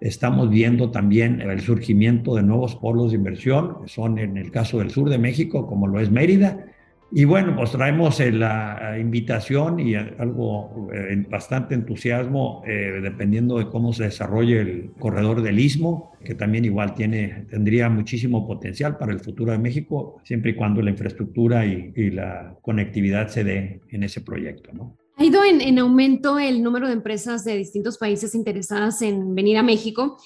Estamos 0.00 0.48
viendo 0.48 0.90
también 0.90 1.42
el 1.42 1.60
surgimiento 1.60 2.34
de 2.34 2.42
nuevos 2.42 2.74
polos 2.76 3.10
de 3.10 3.18
inversión, 3.18 3.82
que 3.82 3.88
son 3.88 4.18
en 4.18 4.38
el 4.38 4.50
caso 4.50 4.78
del 4.78 4.90
sur 4.90 5.10
de 5.10 5.18
México, 5.18 5.66
como 5.66 5.86
lo 5.86 6.00
es 6.00 6.10
Mérida, 6.10 6.64
y 7.10 7.24
bueno, 7.24 7.56
pues 7.56 7.70
traemos 7.70 8.20
eh, 8.20 8.30
la 8.30 8.96
invitación 9.00 9.80
y 9.80 9.94
algo, 9.94 10.88
eh, 10.92 11.24
bastante 11.28 11.74
entusiasmo, 11.74 12.62
eh, 12.66 13.00
dependiendo 13.02 13.58
de 13.58 13.68
cómo 13.68 13.94
se 13.94 14.04
desarrolle 14.04 14.60
el 14.60 14.90
corredor 14.98 15.40
del 15.40 15.58
Istmo, 15.58 16.12
que 16.22 16.34
también 16.34 16.66
igual 16.66 16.94
tiene, 16.94 17.46
tendría 17.48 17.88
muchísimo 17.88 18.46
potencial 18.46 18.98
para 18.98 19.12
el 19.12 19.20
futuro 19.20 19.52
de 19.52 19.58
México, 19.58 20.20
siempre 20.22 20.50
y 20.50 20.54
cuando 20.54 20.82
la 20.82 20.90
infraestructura 20.90 21.64
y, 21.64 22.08
la 22.08 22.56
conectividad 22.62 23.28
se 23.28 23.44
dé 23.44 23.80
en 23.90 24.02
ese 24.02 24.22
proyecto, 24.22 24.72
¿no? 24.72 24.96
Ha 25.16 25.24
ido 25.24 25.42
en 25.44 25.78
aumento 25.78 26.38
el 26.38 26.62
número 26.62 26.86
de 26.86 26.94
empresas 26.94 27.44
de 27.44 27.56
distintos 27.56 27.98
países 27.98 28.34
interesadas 28.34 29.02
en 29.02 29.34
venir 29.34 29.58
a 29.58 29.62
México. 29.62 30.16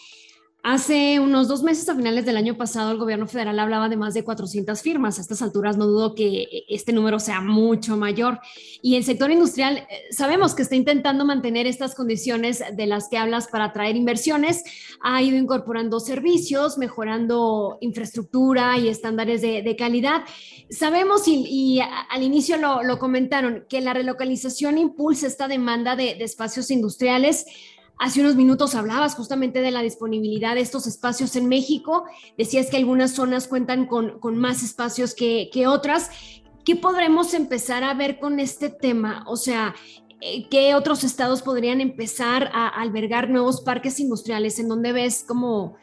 Hace 0.64 1.18
unos 1.18 1.48
dos 1.48 1.64
meses, 1.64 1.88
a 1.88 1.96
finales 1.96 2.24
del 2.24 2.36
año 2.36 2.56
pasado, 2.56 2.92
el 2.92 2.98
gobierno 2.98 3.26
federal 3.26 3.58
hablaba 3.58 3.88
de 3.88 3.96
más 3.96 4.14
de 4.14 4.22
400 4.22 4.80
firmas. 4.80 5.18
A 5.18 5.22
estas 5.22 5.42
alturas 5.42 5.76
no 5.76 5.88
dudo 5.88 6.14
que 6.14 6.64
este 6.68 6.92
número 6.92 7.18
sea 7.18 7.40
mucho 7.40 7.96
mayor. 7.96 8.38
Y 8.80 8.94
el 8.94 9.02
sector 9.02 9.32
industrial 9.32 9.78
eh, 9.78 9.86
sabemos 10.12 10.54
que 10.54 10.62
está 10.62 10.76
intentando 10.76 11.24
mantener 11.24 11.66
estas 11.66 11.96
condiciones 11.96 12.62
de 12.76 12.86
las 12.86 13.08
que 13.08 13.18
hablas 13.18 13.48
para 13.48 13.64
atraer 13.64 13.96
inversiones. 13.96 14.62
Ha 15.00 15.20
ido 15.20 15.36
incorporando 15.36 15.98
servicios, 15.98 16.78
mejorando 16.78 17.78
infraestructura 17.80 18.78
y 18.78 18.86
estándares 18.86 19.42
de, 19.42 19.76
calidad. 19.76 20.22
Sabemos, 20.70 21.26
y, 21.26 21.80
al 21.80 22.22
inicio 22.22 22.56
lo, 22.56 22.98
comentaron, 23.00 23.64
que 23.68 23.80
la 23.80 23.94
relocalización 23.94 24.78
impulsa 24.78 25.26
esta 25.26 25.48
demanda 25.48 25.96
de, 25.96 26.14
de 26.14 26.22
espacios 26.22 26.70
industriales 26.70 27.46
Hace 27.98 28.20
unos 28.20 28.34
minutos 28.34 28.74
hablabas 28.74 29.14
justamente 29.14 29.60
de 29.60 29.70
la 29.70 29.82
disponibilidad 29.82 30.56
de 30.56 30.60
estos 30.60 30.86
espacios 30.86 31.36
en 31.36 31.48
México. 31.48 32.04
Decías 32.36 32.68
que 32.68 32.76
algunas 32.76 33.12
zonas 33.12 33.46
cuentan 33.46 33.86
con, 33.86 34.18
más 34.36 34.62
espacios 34.62 35.14
que, 35.14 35.66
otras. 35.68 36.10
¿Qué 36.64 36.76
podremos 36.76 37.32
empezar 37.34 37.84
a 37.84 37.94
ver 37.94 38.18
con 38.18 38.40
este 38.40 38.70
tema? 38.70 39.24
O 39.28 39.36
sea, 39.36 39.74
eh, 40.20 40.48
¿qué 40.50 40.74
otros 40.74 41.04
estados 41.04 41.42
podrían 41.42 41.80
empezar 41.80 42.50
a 42.52 42.68
albergar 42.68 43.30
nuevos 43.30 43.60
parques 43.60 44.00
industriales 44.00 44.58
en 44.58 44.68
donde 44.68 44.92
ves 44.92 45.24
como 45.26 45.76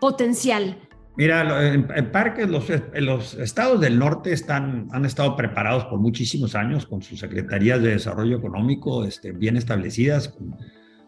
potencial? 0.00 0.76
Mira, 1.16 1.74
en, 1.74 2.12
parques, 2.12 2.48
los, 2.48 2.64
los, 2.94 3.34
estados 3.34 3.80
del 3.80 3.98
norte 3.98 4.32
están, 4.32 4.88
han 4.90 5.04
estado 5.04 5.36
preparados 5.36 5.84
por 5.84 5.98
muchísimos 5.98 6.54
años 6.54 6.86
con 6.86 7.02
sus 7.02 7.20
secretarías 7.20 7.82
de 7.82 7.90
desarrollo 7.90 8.38
económico 8.38 9.04
este, 9.04 9.32
bien 9.32 9.56
establecidas, 9.56 10.28
con 10.28 10.56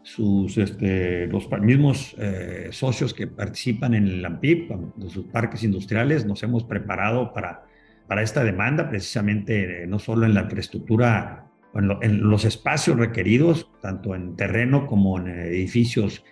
sus, 0.02 0.58
este, 0.58 1.26
los 1.28 1.48
mismos 1.60 2.14
eh, 2.18 2.68
socios 2.70 3.14
que 3.14 3.26
participan 3.26 3.94
en 3.94 4.08
el 4.08 4.24
AMPIP, 4.24 4.70
de 4.96 5.10
sus 5.10 5.26
parques 5.26 5.62
industriales, 5.62 6.26
nos 6.26 6.42
hemos 6.42 6.64
preparado 6.64 7.32
para, 7.32 7.64
para 8.08 8.22
esta 8.22 8.42
demanda, 8.44 8.88
precisamente 8.88 9.84
eh, 9.84 9.86
no 9.86 9.98
solo 9.98 10.26
en 10.26 10.34
la 10.34 10.42
infraestructura, 10.42 11.46
en, 11.74 11.90
en, 12.02 12.28
los 12.28 12.44
espacios 12.44 12.98
requeridos, 12.98 13.70
tanto 13.80 14.14
en 14.14 14.36
terreno 14.36 14.86
como 14.86 15.18
en 15.18 15.28
edificios 15.28 16.24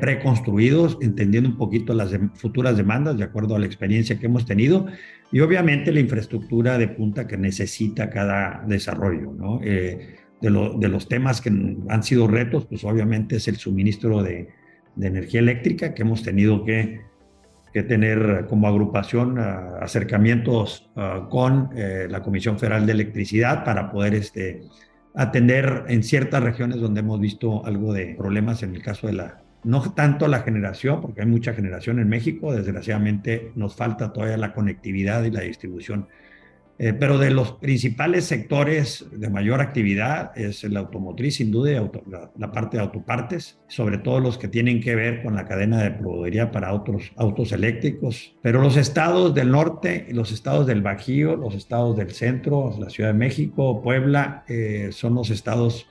preconstruidos, 0.00 0.96
entendiendo 1.00 1.50
un 1.50 1.56
poquito 1.56 1.92
las 1.92 2.16
futuras 2.34 2.76
demandas 2.76 3.18
de 3.18 3.24
acuerdo 3.24 3.56
a 3.56 3.58
la 3.58 3.66
experiencia 3.66 4.16
que 4.16 4.26
hemos 4.26 4.46
tenido 4.46 4.86
y 5.32 5.40
obviamente 5.40 5.90
la 5.90 5.98
infraestructura 5.98 6.78
de 6.78 6.86
punta 6.86 7.26
que 7.26 7.36
necesita 7.36 8.08
cada 8.08 8.64
desarrollo. 8.68 9.32
¿no? 9.32 9.60
Eh, 9.64 10.16
de, 10.40 10.50
los 10.88 11.08
temas 11.08 11.40
que 11.40 11.48
han 11.50 12.02
sido 12.02 12.26
retos, 12.26 12.66
pues 12.66 12.84
obviamente 12.84 13.36
es 13.36 13.48
el 13.48 13.56
suministro 13.56 14.22
de, 14.22 14.48
energía 14.98 15.40
eléctrica, 15.40 15.92
que 15.92 16.02
hemos 16.02 16.22
tenido 16.22 16.64
que, 16.64 17.04
tener 17.88 18.46
como 18.48 18.68
agrupación 18.68 19.38
ah, 19.38 19.80
acercamientos 19.82 20.88
ah, 20.96 21.26
con 21.28 21.68
eh, 21.76 22.06
la 22.08 22.22
Comisión 22.22 22.58
Federal 22.58 22.86
de 22.86 22.92
Electricidad 22.92 23.64
para 23.64 23.90
poder 23.90 24.14
este, 24.14 24.62
atender 25.14 25.84
en 25.88 26.02
ciertas 26.02 26.42
regiones 26.42 26.80
donde 26.80 27.00
hemos 27.00 27.20
visto 27.20 27.66
algo 27.66 27.92
de 27.92 28.14
problemas 28.14 28.62
en 28.62 28.74
el 28.74 28.82
caso 28.82 29.08
de 29.08 29.12
la, 29.12 29.42
no 29.62 29.82
tanto 29.92 30.28
la 30.28 30.40
generación, 30.40 31.02
porque 31.02 31.22
hay 31.22 31.26
mucha 31.26 31.52
generación 31.52 31.98
en 31.98 32.08
México, 32.08 32.54
desgraciadamente 32.54 33.52
nos 33.56 33.76
falta 33.76 34.10
todavía 34.10 34.38
la 34.38 34.54
conectividad 34.54 35.24
y 35.24 35.30
la 35.30 35.40
distribución 35.40 36.08
eh, 36.78 36.92
pero 36.92 37.16
de 37.16 37.30
los 37.30 37.52
principales 37.52 38.26
sectores 38.26 39.06
de 39.10 39.30
mayor 39.30 39.62
actividad 39.62 40.32
es 40.36 40.62
el 40.62 40.76
automotriz, 40.76 41.36
sin 41.36 41.50
duda, 41.50 41.90
la, 42.36 42.52
parte 42.52 42.76
de 42.76 42.82
autopartes, 42.82 43.58
sobre 43.66 43.96
todo 43.96 44.20
los 44.20 44.36
que 44.36 44.48
tienen 44.48 44.82
que 44.82 44.94
ver 44.94 45.22
con 45.22 45.34
la 45.34 45.46
cadena 45.46 45.82
de 45.82 45.92
proveeduría 45.92 46.50
para 46.50 46.74
otros 46.74 47.12
autos 47.16 47.52
eléctricos. 47.52 48.36
Pero 48.42 48.60
los 48.60 48.76
estados 48.76 49.34
del 49.34 49.50
norte, 49.50 50.06
los 50.10 50.32
estados 50.32 50.66
del 50.66 50.82
Bajío, 50.82 51.36
los 51.36 51.54
estados 51.54 51.96
del 51.96 52.10
centro, 52.10 52.74
la 52.78 52.90
Ciudad 52.90 53.10
de 53.10 53.18
México, 53.18 53.82
Puebla, 53.82 54.44
eh, 54.46 54.90
son 54.92 55.14
los 55.14 55.30
estados 55.30 55.86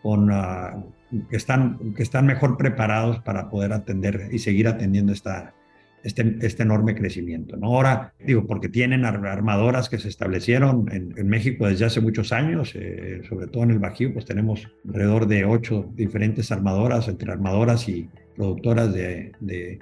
con, 0.00 0.30
ah, 0.30 0.84
que, 1.28 1.36
están, 1.36 1.92
que 1.94 2.04
están 2.04 2.26
mejor 2.26 2.56
preparados 2.56 3.18
para 3.18 3.50
poder 3.50 3.72
atender 3.72 4.28
y 4.30 4.38
seguir 4.38 4.68
atendiendo 4.68 5.12
esta, 5.12 5.54
este, 6.02 6.36
este, 6.40 6.62
enorme 6.62 6.94
crecimiento. 6.94 7.56
¿no? 7.56 7.68
Ahora, 7.68 8.14
digo, 8.24 8.46
porque 8.46 8.68
tienen 8.68 9.04
armadoras 9.04 9.88
que 9.88 9.98
se 9.98 10.08
establecieron 10.08 10.86
en, 10.90 11.28
México 11.28 11.66
desde 11.66 11.84
hace 11.84 12.00
muchos 12.00 12.32
años, 12.32 12.72
eh, 12.74 13.20
sobre 13.28 13.46
todo 13.46 13.64
en 13.64 13.72
el 13.72 13.78
Bajío, 13.78 14.12
pues 14.12 14.24
tenemos 14.24 14.66
alrededor 14.88 15.26
de 15.26 15.44
ocho 15.44 15.90
diferentes 15.94 16.50
armadoras, 16.50 17.08
entre 17.08 17.30
armadoras 17.30 17.88
y 17.88 18.08
productoras 18.36 18.94
de, 18.94 19.32
de, 19.40 19.78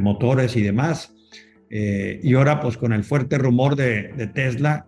motores 0.00 0.56
y 0.56 0.62
demás. 0.62 1.14
Eh, 1.70 2.20
y 2.22 2.34
ahora, 2.34 2.60
pues 2.60 2.76
con 2.76 2.92
el 2.92 3.04
fuerte 3.04 3.38
rumor 3.38 3.74
de, 3.74 4.30
Tesla, 4.34 4.86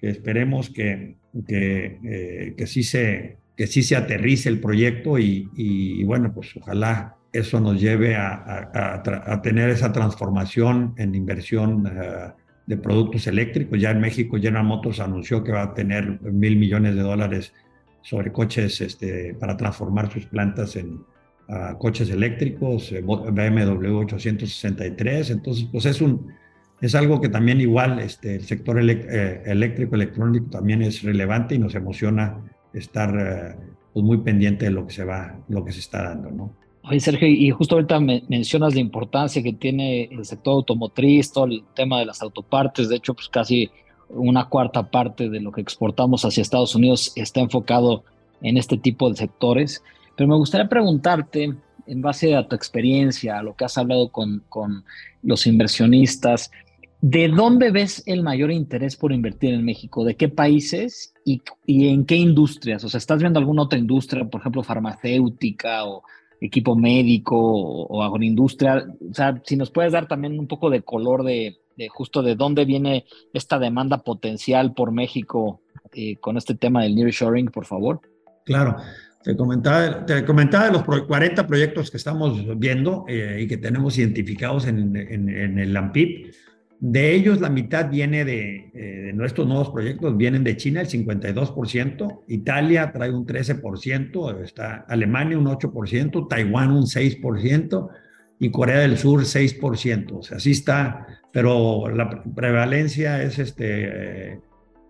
que 0.00 0.08
esperemos 0.08 0.70
que, 0.70 1.16
que, 1.46 1.98
eh, 2.04 2.54
que, 2.56 2.66
sí 2.66 2.82
se, 2.82 3.36
que 3.56 3.66
sí 3.66 3.82
se 3.82 3.96
aterrice 3.96 4.48
el 4.48 4.60
proyecto 4.60 5.18
y, 5.18 5.50
y 5.56 6.04
bueno, 6.04 6.32
pues 6.32 6.56
ojalá 6.56 7.16
eso 7.38 7.60
nos 7.60 7.80
lleve 7.80 8.16
a, 8.16 9.40
tener 9.42 9.70
esa 9.70 9.92
transformación 9.92 10.94
en 10.96 11.14
inversión 11.14 11.86
eh, 11.86 12.32
de 12.66 12.76
productos 12.76 13.26
eléctricos. 13.26 13.80
Ya 13.80 13.90
en 13.90 14.00
México 14.00 14.36
General 14.36 14.64
Motors 14.64 15.00
anunció 15.00 15.44
que 15.44 15.52
va 15.52 15.62
a 15.62 15.74
tener 15.74 16.20
mil 16.22 16.56
millones 16.56 16.94
de 16.94 17.02
dólares 17.02 17.52
sobre 18.02 18.32
coches 18.32 18.80
este, 18.80 19.34
para 19.34 19.56
transformar 19.56 20.10
sus 20.12 20.26
plantas 20.26 20.76
en 20.76 21.00
coches 21.78 22.10
eléctricos, 22.10 22.90
eh, 22.90 23.02
BMW 23.02 23.98
863. 23.98 25.30
Entonces, 25.30 25.68
pues 25.70 25.86
es, 25.86 26.00
un, 26.00 26.32
es 26.80 26.94
algo 26.96 27.20
que 27.20 27.28
también 27.28 27.60
igual 27.60 28.00
este, 28.00 28.34
el 28.34 28.44
sector 28.44 28.80
eh, 28.80 29.42
eléctrico, 29.46 29.94
electrónico 29.94 30.46
también 30.50 30.82
es 30.82 31.04
relevante 31.04 31.54
y 31.54 31.58
nos 31.58 31.76
emociona 31.76 32.36
estar 32.72 33.56
pues 33.92 34.04
muy 34.04 34.18
pendiente 34.18 34.66
de 34.66 34.72
lo 34.72 34.86
que 34.86 34.92
se 34.92 35.04
va, 35.04 35.38
lo 35.48 35.64
que 35.64 35.72
se 35.72 35.80
está 35.80 36.02
dando, 36.02 36.30
¿no? 36.30 36.65
Oye, 36.88 37.00
Sergio, 37.00 37.26
y 37.26 37.50
justo 37.50 37.74
ahorita 37.74 37.98
mencionas 37.98 38.74
la 38.74 38.80
importancia 38.80 39.42
que 39.42 39.52
tiene 39.52 40.04
el 40.04 40.24
sector 40.24 40.54
automotriz, 40.54 41.32
todo 41.32 41.46
el 41.46 41.64
tema 41.74 41.98
de 41.98 42.06
las 42.06 42.22
autopartes. 42.22 42.88
De 42.88 42.94
hecho, 42.94 43.12
pues 43.12 43.28
casi 43.28 43.68
una 44.08 44.48
cuarta 44.48 44.88
parte 44.88 45.28
de 45.28 45.40
lo 45.40 45.50
que 45.50 45.60
exportamos 45.60 46.24
hacia 46.24 46.42
Estados 46.42 46.76
Unidos 46.76 47.12
está 47.16 47.40
enfocado 47.40 48.04
en 48.40 48.56
este 48.56 48.76
tipo 48.76 49.10
de 49.10 49.16
sectores. 49.16 49.82
Pero 50.16 50.28
me 50.28 50.36
gustaría 50.36 50.68
preguntarte, 50.68 51.56
en 51.88 52.02
base 52.02 52.36
a 52.36 52.46
tu 52.46 52.54
experiencia, 52.54 53.40
a 53.40 53.42
lo 53.42 53.56
que 53.56 53.64
has 53.64 53.76
hablado 53.78 54.10
con, 54.10 54.44
con 54.48 54.84
los 55.24 55.48
inversionistas, 55.48 56.52
¿de 57.00 57.26
dónde 57.26 57.72
ves 57.72 58.04
el 58.06 58.22
mayor 58.22 58.52
interés 58.52 58.94
por 58.94 59.12
invertir 59.12 59.54
en 59.54 59.64
México? 59.64 60.04
¿De 60.04 60.14
qué 60.14 60.28
países 60.28 61.14
y, 61.24 61.42
y, 61.66 61.88
en 61.88 62.06
qué 62.06 62.14
industrias? 62.14 62.84
O 62.84 62.88
sea, 62.88 62.98
¿estás 62.98 63.18
viendo 63.18 63.40
alguna 63.40 63.62
otra 63.62 63.78
industria, 63.78 64.24
por 64.24 64.40
ejemplo, 64.40 64.62
farmacéutica 64.62 65.84
o 65.84 66.04
equipo 66.40 66.76
médico 66.76 67.36
o, 67.38 68.02
agroindustria? 68.02 68.86
O 69.10 69.14
sea, 69.14 69.40
si 69.44 69.56
nos 69.56 69.70
puedes 69.70 69.92
dar 69.92 70.08
también 70.08 70.38
un 70.38 70.46
poco 70.46 70.70
de 70.70 70.82
color 70.82 71.24
de, 71.24 71.58
de 71.76 71.88
justo 71.88 72.22
de 72.22 72.34
dónde 72.34 72.64
viene 72.64 73.04
esta 73.32 73.58
demanda 73.58 74.02
potencial 74.02 74.74
por 74.74 74.92
México 74.92 75.60
eh, 75.92 76.16
con 76.16 76.36
este 76.36 76.54
tema 76.54 76.82
del 76.82 76.94
nearshoring, 76.94 77.46
por 77.46 77.64
favor. 77.64 78.00
Claro. 78.44 78.76
Te 79.22 79.36
comentaba, 79.36 80.06
te 80.06 80.24
comentaba 80.24 80.66
de 80.66 80.72
los 80.72 80.84
40 80.84 81.48
proyectos 81.48 81.90
que 81.90 81.96
estamos 81.96 82.58
viendo 82.58 83.04
eh, 83.08 83.40
y 83.42 83.48
que 83.48 83.56
tenemos 83.56 83.98
identificados 83.98 84.68
en, 84.68 84.94
en, 84.94 85.58
el 85.58 85.72
LAMPIP. 85.72 86.32
De 86.78 87.14
ellos, 87.14 87.40
la 87.40 87.48
mitad 87.48 87.90
viene 87.90 88.24
de, 88.24 88.70
eh, 88.74 89.02
de, 89.06 89.12
nuestros 89.14 89.46
nuevos 89.46 89.70
proyectos, 89.70 90.16
vienen 90.16 90.44
de 90.44 90.56
China, 90.56 90.82
el 90.82 90.88
52%, 90.88 92.24
Italia 92.28 92.92
trae 92.92 93.10
un 93.10 93.26
13%, 93.26 94.42
está 94.42 94.84
Alemania 94.88 95.38
un 95.38 95.46
8%, 95.46 96.28
Taiwán 96.28 96.72
un 96.72 96.84
6% 96.84 97.88
y 98.38 98.50
Corea 98.50 98.80
del 98.80 98.98
Sur 98.98 99.22
6%. 99.22 100.18
O 100.18 100.22
sea, 100.22 100.36
así 100.36 100.50
está, 100.50 101.06
pero 101.32 101.88
la 101.88 102.22
prevalencia 102.22 103.22
es 103.22 103.38
este, 103.38 104.34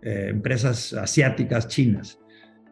eh, 0.02 0.28
empresas 0.28 0.92
asiáticas, 0.92 1.68
chinas. 1.68 2.18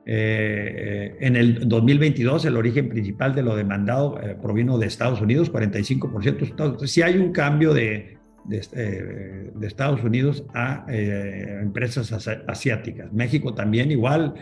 Eh, 0.06 1.16
en 1.21 1.35
el 1.35 1.66
2022 1.66 2.44
el 2.44 2.59
origen 2.59 2.90
principal 2.90 3.35
de 3.35 3.42
lo 3.42 3.56
demandado 3.56 4.21
eh, 4.21 4.37
provino 4.40 4.76
de 4.78 4.87
Estados 4.87 5.21
Unidos, 5.21 5.50
45%. 5.50 6.87
Si 6.87 7.02
hay 7.02 7.16
un 7.16 7.33
cambio 7.33 7.73
de, 7.73 8.18
de, 8.45 9.51
de 9.55 9.67
Estados 9.67 10.03
Unidos 10.03 10.45
a 10.55 10.87
eh, 10.89 11.59
empresas 11.63 12.13
asiáticas. 12.47 13.13
México 13.13 13.55
también 13.55 13.91
igual 13.91 14.35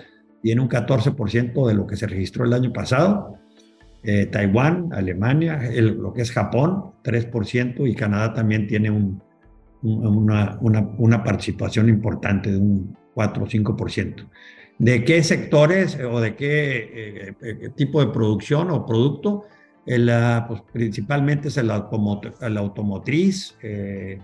tiene 0.43 0.61
un 0.61 0.69
14% 0.69 1.67
de 1.67 1.75
lo 1.75 1.87
que 1.87 1.97
se 1.97 2.07
registró 2.07 2.45
el 2.45 2.53
año 2.53 2.73
pasado. 2.73 3.39
Taiwán, 4.33 4.89
Alemania, 4.93 5.61
lo 5.81 6.13
que 6.13 6.23
es 6.23 6.33
Japón, 6.33 6.91
3% 7.05 7.89
y 7.89 7.95
Canadá 7.95 8.35
también 8.35 8.67
tiene 8.67 8.91
un, 8.91 9.23
una, 9.81 10.59
una, 10.61 11.23
participación 11.23 11.89
importante 11.89 12.51
de 12.51 12.59
un 12.59 12.97
4 13.15 13.45
o 13.45 13.47
5% 13.47 14.27
de 14.79 15.05
qué 15.05 15.23
sectores 15.23 15.97
o 15.97 16.21
de 16.21 16.35
qué 16.35 17.29
eh, 17.29 17.35
eh, 17.41 17.69
tipo 17.77 18.05
de 18.05 18.13
producción 18.13 18.71
o 18.71 18.85
producto. 18.85 19.45
El, 19.85 20.11
pues, 20.47 20.63
principalmente 20.73 21.49
es 21.49 21.57
el, 21.57 21.71
automotriz, 21.71 23.57
eh, 23.63 24.21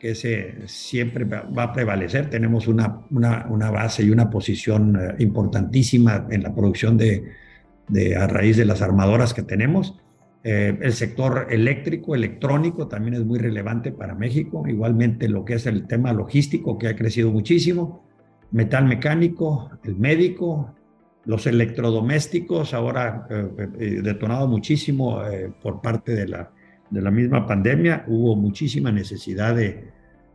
que 0.00 0.14
se, 0.14 0.66
siempre 0.66 1.24
va 1.24 1.62
a 1.62 1.72
prevalecer. 1.72 2.28
Tenemos 2.28 2.66
una, 2.66 3.00
una, 3.10 3.46
una 3.48 3.70
base 3.70 4.02
y 4.02 4.10
una 4.10 4.28
posición 4.30 4.98
importantísima 5.18 6.26
en 6.30 6.42
la 6.42 6.54
producción 6.54 6.96
de, 6.96 7.24
de, 7.88 8.16
a 8.16 8.26
raíz 8.26 8.56
de 8.56 8.64
las 8.64 8.82
armadoras 8.82 9.32
que 9.32 9.42
tenemos. 9.42 9.98
el 10.42 10.92
sector 10.92 11.48
eléctrico, 11.50 12.14
electrónico 12.14 12.86
también 12.86 13.14
es 13.14 13.24
muy 13.24 13.38
relevante 13.38 13.90
para 13.92 14.14
México. 14.14 14.64
Igualmente 14.68 15.28
lo 15.28 15.44
que 15.44 15.54
es 15.54 15.66
el 15.66 15.86
tema 15.86 16.12
logístico, 16.12 16.78
que 16.78 16.88
ha 16.88 16.96
crecido 16.96 17.30
muchísimo 17.30 18.06
metal 18.50 18.86
mecánico, 18.86 19.70
el 19.84 19.96
médico, 19.96 20.74
los 21.26 21.46
electrodomésticos, 21.46 22.72
ahora 22.72 23.26
eh, 23.28 23.68
eh, 23.78 24.00
detonado 24.02 24.46
muchísimo 24.46 25.22
eh, 25.24 25.52
por 25.60 25.82
parte 25.82 26.14
de 26.14 26.28
la, 26.28 26.52
de 26.88 27.02
la 27.02 27.10
misma 27.10 27.46
pandemia, 27.46 28.04
hubo 28.06 28.36
muchísima 28.36 28.92
necesidad 28.92 29.56
de, 29.56 29.90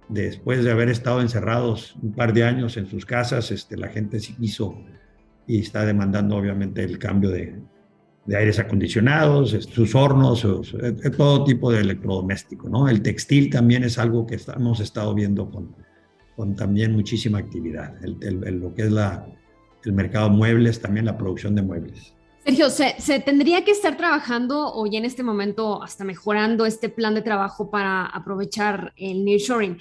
después 0.10 0.64
de 0.64 0.72
haber 0.72 0.90
estado 0.90 1.22
encerrados 1.22 1.96
un 2.02 2.12
par 2.12 2.34
de 2.34 2.44
años 2.44 2.76
en 2.76 2.88
sus 2.88 3.06
casas, 3.06 3.52
este, 3.52 3.78
la 3.78 3.88
gente 3.88 4.20
se 4.20 4.36
hizo 4.42 4.84
y 5.48 5.60
está 5.60 5.86
demandando 5.86 6.36
obviamente 6.36 6.84
el 6.84 7.00
cambio 7.00 7.30
de, 7.30 7.56
de 8.26 8.36
aires 8.36 8.60
acondicionados, 8.60 9.52
sus 9.52 9.96
hornos, 9.96 10.46
todo 11.16 11.44
tipo 11.46 11.72
de 11.72 11.80
electrodoméstico, 11.80 12.70
¿no? 12.70 12.88
El 12.88 13.02
textil 13.02 13.50
también 13.50 13.84
es 13.84 13.98
algo 13.98 14.28
que 14.28 14.38
hemos 14.56 14.80
estado 14.82 15.14
viendo 15.16 15.50
con, 15.50 15.74
con 16.36 16.56
también 16.56 16.92
muchísima 16.92 17.40
actividad, 17.40 17.96
el, 18.04 18.60
lo 18.60 18.74
que 18.74 18.84
es 18.84 18.92
la, 18.92 19.26
el 19.86 19.94
mercado 19.94 20.30
de 20.30 20.36
muebles, 20.36 20.82
también 20.82 21.06
la 21.06 21.18
producción 21.18 21.56
de 21.56 21.62
muebles. 21.62 22.14
Sergio, 22.44 22.70
¿se, 22.70 22.96
¿se, 23.00 23.20
tendría 23.20 23.64
que 23.64 23.72
estar 23.72 23.98
trabajando 23.98 24.74
o 24.74 24.88
ya 24.88 24.98
en 24.98 25.06
este 25.06 25.22
momento 25.22 25.84
hasta 25.84 26.04
mejorando 26.04 26.66
este 26.66 26.90
plan 26.90 27.14
de 27.14 27.22
trabajo 27.22 27.70
para 27.70 28.06
aprovechar 28.06 28.94
el 28.98 29.24
nearshoring? 29.24 29.78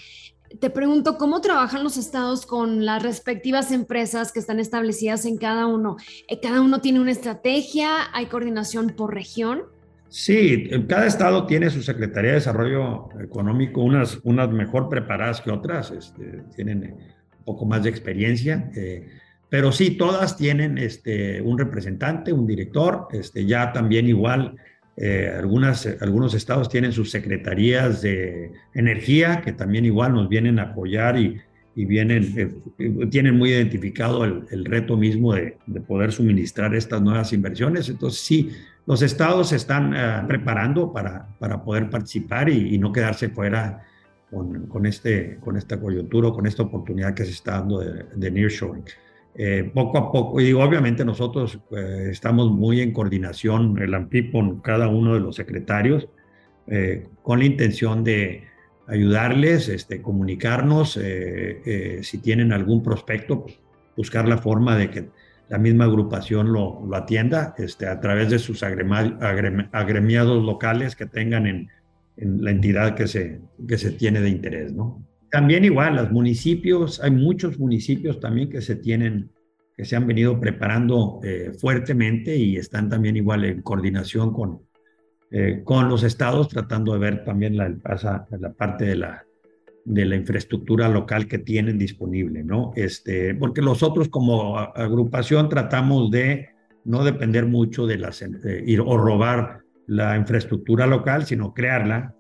Te 0.59 0.69
pregunto, 0.69 1.17
¿cómo 1.17 1.41
trabajan 1.41 1.85
los 1.85 1.97
estados 1.97 2.45
con 2.45 2.85
las 2.85 3.03
respectivas 3.03 3.71
empresas 3.71 4.33
que 4.33 4.41
están 4.41 4.59
establecidas 4.59 5.25
en 5.25 5.39
cada 5.39 5.67
uno? 5.67 5.97
Eh, 6.27 6.41
¿Cada 6.41 6.61
uno 6.61 6.81
tiene 6.81 7.01
una 7.01 7.13
estrategia? 7.13 8.13
¿Hay 8.13 8.27
coordinación 8.27 8.91
por 8.91 9.15
región? 9.15 9.63
Sí, 10.09 10.69
cada 10.89 11.07
estado 11.07 11.47
tiene 11.47 11.71
su 11.71 11.83
Secretaría 11.83 12.31
de 12.31 12.37
Desarrollo 12.39 13.11
Económico, 13.23 13.81
unas, 13.81 14.19
unas 14.25 14.51
mejor 14.51 14.89
preparadas 14.89 15.41
que 15.41 15.53
otras, 15.53 15.93
este, 15.93 16.43
tienen 16.57 16.97
un 17.39 17.45
poco 17.45 17.65
más 17.65 17.85
de 17.85 17.91
experiencia, 17.91 18.73
eh, 18.75 19.09
pero 19.51 19.73
sí, 19.73 19.91
todas 19.91 20.37
tienen 20.37 20.79
este, 20.79 21.43
un 21.43 21.59
representante, 21.59 22.33
un 22.33 22.47
director, 22.47 23.09
este, 23.11 23.45
ya 23.45 23.73
también 23.73 24.09
igual, 24.09 24.55
eh, 24.97 25.33
algunas, 25.37 25.89
algunos 26.01 26.35
estados 26.35 26.69
tienen 26.69 26.93
sus 26.93 27.11
secretarías 27.11 28.01
de 28.01 28.53
energía, 28.75 29.43
que 29.43 29.53
también 29.53 29.85
igual 29.85 30.15
nos 30.15 30.29
vienen 30.29 30.61
a 30.61 30.63
apoyar 30.63 31.19
y, 31.19 31.41
y 31.75 31.85
vienen, 31.85 32.33
eh, 32.79 33.07
tienen 33.11 33.37
muy 33.37 33.51
identificado 33.51 34.25
el, 34.25 34.45
el 34.53 34.65
reto 34.65 34.97
mismo 34.97 35.35
de, 35.35 35.57
de, 35.67 35.81
poder 35.81 36.13
suministrar 36.13 36.73
estas 36.77 37.03
nuevas 37.03 37.33
inversiones. 37.33 37.89
Entonces, 37.89 38.21
sí, 38.21 38.51
los 38.87 39.03
estados 39.03 39.49
se 39.49 39.57
están 39.57 39.95
eh, 39.97 40.23
preparando 40.29 40.93
para, 40.93 41.27
para 41.41 41.65
poder 41.65 41.91
participar 41.91 42.49
y, 42.49 42.79
no 42.79 42.93
quedarse 42.93 43.31
fuera 43.31 43.83
con, 44.31 44.69
con, 44.69 44.87
este, 44.87 45.39
con 45.41 45.57
esta 45.57 45.81
coyuntura, 45.81 46.31
con 46.31 46.47
esta 46.47 46.63
oportunidad 46.63 47.15
que 47.15 47.25
se 47.25 47.33
está 47.33 47.53
dando 47.53 47.81
de, 47.81 48.05
de 48.15 48.31
nearshoring. 48.31 48.85
Eh, 49.35 49.71
poco 49.73 49.99
a 49.99 50.11
poco, 50.13 50.41
y 50.41 50.53
obviamente 50.53 51.05
nosotros 51.05 51.59
eh, 51.71 52.09
estamos 52.11 52.51
muy 52.51 52.81
en 52.81 52.93
coordinación, 52.93 53.81
el 53.81 53.95
AMPI, 53.95 54.33
con 54.33 54.61
cada 54.61 54.89
uno 54.89 55.15
de 55.15 55.21
los 55.21 55.37
secretarios, 55.37 56.09
con 57.23 57.41
la 57.41 57.45
intención 57.45 58.05
de 58.05 58.45
ayudarles, 58.87 59.69
este, 59.69 60.01
comunicarnos, 60.01 61.01
si 62.03 62.19
tienen 62.19 62.53
algún 62.53 62.81
prospecto, 62.81 63.45
buscar 63.97 64.29
la 64.29 64.39
forma 64.39 64.77
de 64.77 64.89
que 64.89 65.09
la 65.51 65.59
misma 65.59 65.85
agrupación 65.85 66.53
lo, 66.53 66.81
lo 66.87 66.97
atienda 66.97 67.55
este, 67.59 67.89
a 67.89 68.01
través 68.01 68.31
de 68.31 68.39
sus 68.39 68.63
agremiados 68.63 70.45
locales 70.45 70.95
que 70.95 71.07
tengan 71.07 71.47
en, 71.47 71.69
en, 72.17 72.45
la 72.45 72.53
entidad 72.53 72.95
que 72.95 73.09
se, 73.09 73.41
que 73.69 73.77
se 73.77 73.91
tiene 73.91 74.21
de 74.21 74.29
interés. 74.29 74.73
¿no? 74.73 75.05
También 75.31 75.65
igual, 75.65 75.97
los 75.97 76.11
municipios, 76.11 77.01
hay 77.01 77.13
muchos 77.13 77.59
municipios 77.59 78.19
también 78.19 78.51
que 78.51 78.61
se 78.61 78.77
tienen, 78.77 79.31
que 79.77 79.85
se 79.85 79.97
han 79.97 80.07
venido 80.07 80.41
preparando 80.41 81.21
eh, 81.23 81.53
fuertemente 81.59 82.37
y 82.37 82.57
están 82.57 82.89
también 82.89 83.17
igual 83.17 83.45
en 83.45 83.63
coordinación 83.63 84.33
con, 84.33 84.61
eh, 85.31 85.63
con 85.65 85.89
los 85.89 86.03
estados, 86.03 86.49
tratando 86.49 86.93
de 86.93 86.99
ver 86.99 87.25
también 87.25 87.57
la, 87.57 87.69
la 87.69 88.53
parte 88.53 88.85
de 88.85 88.97
la, 88.97 89.25
de 89.85 90.05
la 90.05 90.17
infraestructura 90.17 90.89
local 90.89 91.29
que 91.29 91.39
tienen 91.39 91.79
disponible, 91.79 92.43
¿no? 92.43 92.73
Este, 92.75 93.35
porque 93.35 93.63
nosotros 93.63 94.09
como 94.09 94.59
agrupación 94.59 95.49
tratamos 95.49 96.11
de 96.11 96.49
no 96.85 97.05
depender 97.05 97.47
mucho 97.47 97.87
de 97.87 97.99
las, 97.99 98.23
ir 98.23 98.81
o 98.81 98.97
robar 98.97 99.61
la 99.87 100.17
infraestructura 100.17 100.87
local, 100.87 101.25
sino 101.27 101.53
crearla, 101.53 102.15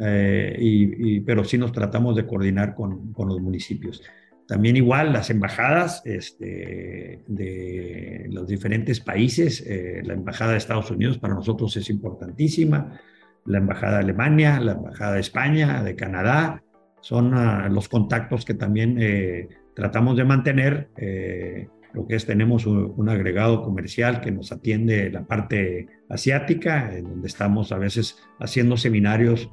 eh, 0.00 0.56
y, 0.58 1.20
pero 1.20 1.44
sí 1.44 1.58
nos 1.58 1.72
tratamos 1.72 2.16
de 2.16 2.26
coordinar 2.26 2.74
con, 2.74 3.12
con, 3.12 3.28
los 3.28 3.40
municipios. 3.40 4.02
También 4.46 4.76
igual 4.76 5.12
las 5.12 5.30
embajadas 5.30 6.02
este, 6.04 7.22
de 7.28 8.26
los 8.30 8.48
diferentes 8.48 8.98
países, 8.98 9.64
eh, 9.66 10.02
la 10.04 10.14
embajada 10.14 10.52
de 10.52 10.58
Estados 10.58 10.90
Unidos 10.90 11.18
para 11.18 11.34
nosotros 11.34 11.76
es 11.76 11.88
importantísima, 11.88 12.98
la 13.46 13.58
embajada 13.58 13.98
de 13.98 14.04
Alemania, 14.04 14.58
la 14.58 14.72
embajada 14.72 15.14
de 15.14 15.20
España, 15.20 15.82
de 15.82 15.94
Canadá, 15.94 16.62
son 17.00 17.32
ah, 17.34 17.68
los 17.70 17.88
contactos 17.88 18.44
que 18.44 18.54
también 18.54 18.96
eh, 19.00 19.48
tratamos 19.74 20.16
de 20.16 20.24
mantener 20.24 20.90
eh, 20.96 21.68
lo 21.92 22.06
que 22.06 22.16
es, 22.16 22.26
tenemos 22.26 22.66
un, 22.66 23.08
agregado 23.08 23.62
comercial 23.62 24.20
que 24.20 24.30
nos 24.30 24.52
atiende 24.52 25.10
la 25.10 25.26
parte 25.26 25.88
asiática, 26.08 26.94
en 26.96 27.04
donde 27.04 27.26
estamos 27.26 27.72
a 27.72 27.78
veces 27.78 28.18
haciendo 28.38 28.76
seminarios 28.76 29.50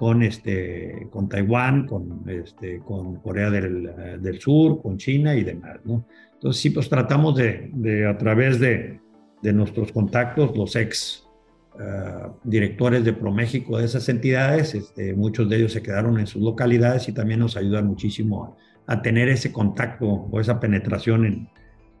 con, 0.00 0.22
este, 0.22 1.08
con 1.10 1.28
Taiwán, 1.28 1.86
con, 1.86 2.24
este, 2.26 2.78
con 2.78 3.16
Corea 3.16 3.50
del, 3.50 4.22
del 4.22 4.40
Sur, 4.40 4.80
con 4.80 4.96
China 4.96 5.36
y 5.36 5.44
demás, 5.44 5.80
¿no? 5.84 6.06
Entonces, 6.32 6.62
sí, 6.62 6.70
pues 6.70 6.88
tratamos 6.88 7.36
de, 7.36 7.68
de 7.74 8.06
a 8.06 8.16
través 8.16 8.58
de, 8.58 8.98
de, 9.42 9.52
nuestros 9.52 9.92
contactos, 9.92 10.56
los 10.56 10.74
ex 10.74 11.28
uh, 11.74 12.30
directores 12.44 13.04
de 13.04 13.12
ProMéxico 13.12 13.76
de 13.76 13.84
esas 13.84 14.08
entidades, 14.08 14.74
este, 14.74 15.12
muchos 15.12 15.50
de 15.50 15.58
ellos 15.58 15.74
se 15.74 15.82
quedaron 15.82 16.18
en 16.18 16.26
sus 16.26 16.40
localidades 16.40 17.06
y 17.06 17.12
también 17.12 17.40
nos 17.40 17.58
ayudan 17.58 17.86
muchísimo 17.86 18.56
a, 18.86 18.94
a 18.94 19.02
tener 19.02 19.28
ese 19.28 19.52
contacto 19.52 20.06
o 20.06 20.40
esa 20.40 20.60
penetración 20.60 21.26
en, 21.26 21.48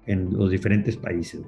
en 0.06 0.32
los 0.32 0.50
diferentes 0.50 0.96
países. 0.96 1.42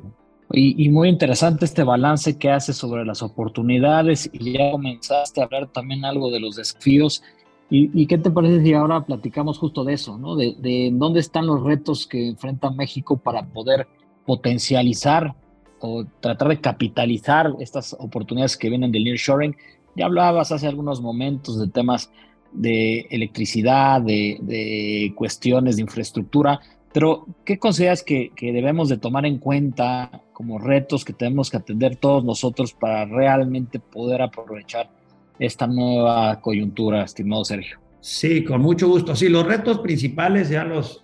Y, 0.50 0.88
muy 0.90 1.08
interesante 1.08 1.64
este 1.64 1.82
balance 1.82 2.36
que 2.36 2.50
hace 2.50 2.74
sobre 2.74 3.06
las 3.06 3.22
oportunidades 3.22 4.28
y 4.32 4.52
ya 4.52 4.70
comenzaste 4.70 5.40
a 5.40 5.44
hablar 5.44 5.68
también 5.68 6.04
algo 6.04 6.30
de 6.30 6.40
los 6.40 6.56
desafíos. 6.56 7.22
¿Y, 7.70 8.06
qué 8.06 8.18
te 8.18 8.30
parece 8.30 8.62
si 8.62 8.74
ahora 8.74 9.06
platicamos 9.06 9.58
justo 9.58 9.82
de 9.82 9.94
eso, 9.94 10.18
¿no? 10.18 10.36
De, 10.36 10.54
de, 10.58 10.90
dónde 10.92 11.20
están 11.20 11.46
los 11.46 11.62
retos 11.62 12.06
que 12.06 12.28
enfrenta 12.28 12.70
México 12.70 13.16
para 13.16 13.46
poder 13.46 13.86
potencializar 14.26 15.34
o 15.80 16.04
tratar 16.20 16.48
de 16.48 16.60
capitalizar 16.60 17.54
estas 17.58 17.96
oportunidades 17.98 18.58
que 18.58 18.68
vienen 18.68 18.92
del 18.92 19.04
nearshoring. 19.04 19.56
Ya 19.96 20.04
hablabas 20.04 20.52
hace 20.52 20.66
algunos 20.66 21.00
momentos 21.00 21.58
de 21.58 21.66
temas 21.68 22.10
de 22.52 23.06
electricidad, 23.10 24.02
de, 24.02 24.38
de 24.42 25.14
cuestiones 25.16 25.76
de 25.76 25.82
infraestructura, 25.82 26.60
pero, 26.92 27.26
¿qué 27.44 27.58
consideras 27.58 28.02
que, 28.02 28.32
debemos 28.40 28.88
de 28.88 28.98
tomar 28.98 29.26
en 29.26 29.38
cuenta 29.38 30.22
como 30.32 30.58
retos 30.58 31.04
que 31.04 31.12
tenemos 31.12 31.50
que 31.50 31.56
atender 31.56 31.96
todos 31.96 32.24
nosotros 32.24 32.74
para 32.74 33.04
realmente 33.06 33.80
poder 33.80 34.22
aprovechar 34.22 34.90
esta 35.38 35.66
nueva 35.66 36.40
coyuntura, 36.40 37.04
estimado 37.04 37.44
Sergio? 37.44 37.78
Sí, 38.00 38.44
con 38.44 38.60
mucho 38.60 38.88
gusto. 38.88 39.14
Sí, 39.14 39.28
los 39.28 39.46
retos 39.46 39.78
principales, 39.78 40.48
ya 40.48 40.64
los, 40.64 41.02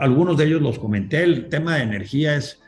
algunos 0.00 0.36
de 0.36 0.44
ellos 0.44 0.62
los 0.62 0.78
comenté. 0.78 1.24
El 1.24 1.48
tema 1.48 1.76
de 1.76 1.82
energía 1.82 2.36
es, 2.36 2.62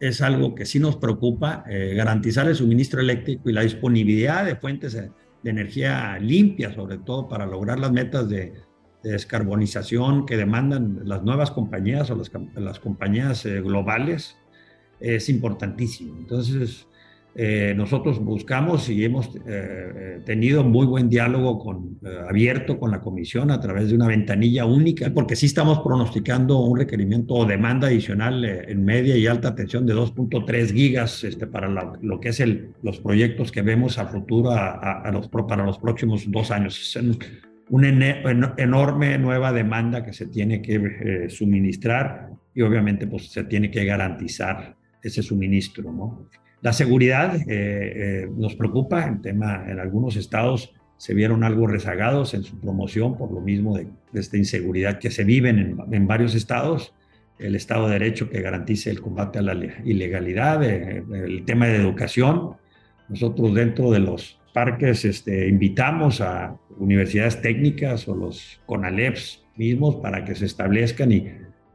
es 0.00 0.20
algo 0.20 0.54
que 0.54 0.66
sí 0.66 0.78
nos 0.78 0.96
preocupa, 0.96 1.64
eh, 1.68 1.94
garantizar 1.96 2.46
el 2.46 2.54
suministro 2.54 3.00
eléctrico 3.00 3.48
y 3.48 3.52
la 3.52 3.62
disponibilidad 3.62 4.44
de 4.44 4.56
fuentes 4.56 4.92
de 4.92 5.10
energía 5.50 6.18
limpia, 6.20 6.72
sobre 6.74 6.98
todo 6.98 7.26
para 7.26 7.46
lograr 7.46 7.78
las 7.78 7.90
metas 7.90 8.28
de 8.28 8.52
de 9.02 9.12
descarbonización 9.12 10.26
que 10.26 10.36
demandan 10.36 11.00
las 11.04 11.22
nuevas 11.22 11.50
compañías 11.50 12.10
o 12.10 12.16
las, 12.16 12.30
las 12.54 12.80
compañías 12.80 13.44
eh, 13.46 13.60
globales 13.60 14.36
es 15.00 15.28
importantísimo. 15.28 16.16
Entonces, 16.18 16.86
eh, 17.34 17.74
nosotros 17.76 18.18
buscamos 18.18 18.88
y 18.90 19.04
hemos 19.04 19.30
eh, 19.46 20.20
tenido 20.26 20.64
muy 20.64 20.84
buen 20.84 21.08
diálogo 21.08 21.60
con, 21.60 21.98
abierto 22.28 22.78
con 22.78 22.90
la 22.90 23.00
comisión 23.00 23.50
a 23.52 23.60
través 23.60 23.88
de 23.88 23.94
una 23.94 24.08
ventanilla 24.08 24.66
única, 24.66 25.10
porque 25.14 25.36
sí 25.36 25.46
estamos 25.46 25.78
pronosticando 25.78 26.58
un 26.58 26.78
requerimiento 26.78 27.34
o 27.34 27.46
demanda 27.46 27.86
adicional 27.86 28.44
en 28.44 28.84
media 28.84 29.16
y 29.16 29.26
alta 29.26 29.54
tensión 29.54 29.86
de 29.86 29.94
2.3 29.94 30.72
gigas 30.72 31.22
este, 31.24 31.46
para 31.46 31.68
lo 32.02 32.20
que 32.20 32.30
es 32.30 32.40
el, 32.40 32.72
los 32.82 32.98
proyectos 32.98 33.52
que 33.52 33.62
vemos 33.62 33.98
a 33.98 34.06
futuro 34.06 34.50
a, 34.50 35.08
los, 35.12 35.28
para 35.28 35.64
los 35.64 35.78
próximos 35.78 36.24
dos 36.30 36.50
años 36.50 36.78
una 37.70 37.88
enorme 38.56 39.16
nueva 39.18 39.52
demanda 39.52 40.04
que 40.04 40.12
se 40.12 40.26
tiene 40.26 40.60
que 40.60 40.74
eh, 40.74 41.30
suministrar 41.30 42.30
y 42.52 42.62
obviamente 42.62 43.06
pues 43.06 43.30
se 43.30 43.44
tiene 43.44 43.70
que 43.70 43.84
garantizar 43.84 44.76
ese 45.02 45.22
suministro, 45.22 45.92
¿no? 45.92 46.28
La 46.62 46.72
seguridad 46.72 47.36
eh, 47.36 47.44
eh, 47.48 48.28
nos 48.36 48.54
preocupa, 48.54 49.06
en 49.06 49.22
tema, 49.22 49.64
en 49.66 49.78
algunos 49.78 50.16
estados 50.16 50.74
se 50.98 51.14
vieron 51.14 51.42
algo 51.42 51.66
rezagados 51.66 52.34
en 52.34 52.42
su 52.42 52.60
promoción 52.60 53.16
por 53.16 53.32
lo 53.32 53.40
mismo 53.40 53.78
de, 53.78 53.86
esta 54.12 54.36
inseguridad 54.36 54.98
que 54.98 55.10
se 55.10 55.24
vive 55.24 55.48
en, 55.48 55.78
en, 55.90 56.06
varios 56.06 56.34
estados, 56.34 56.92
el 57.38 57.54
Estado 57.54 57.86
de 57.86 57.94
Derecho 57.94 58.28
que 58.28 58.42
garantice 58.42 58.90
el 58.90 59.00
combate 59.00 59.38
a 59.38 59.42
la 59.42 59.54
ilegalidad, 59.84 60.62
el 60.62 61.44
tema 61.46 61.68
de 61.68 61.76
educación. 61.76 62.56
Nosotros 63.08 63.54
dentro 63.54 63.90
de 63.90 64.00
los 64.00 64.38
parques 64.52 65.04
este, 65.04 65.48
invitamos 65.48 66.20
a 66.20 66.56
universidades 66.80 67.40
técnicas 67.40 68.08
o 68.08 68.14
los 68.16 68.60
CONALEPS 68.66 69.44
mismos 69.56 69.96
para 69.96 70.24
que 70.24 70.34
se 70.34 70.46
establezcan 70.46 71.12
y, 71.12 71.28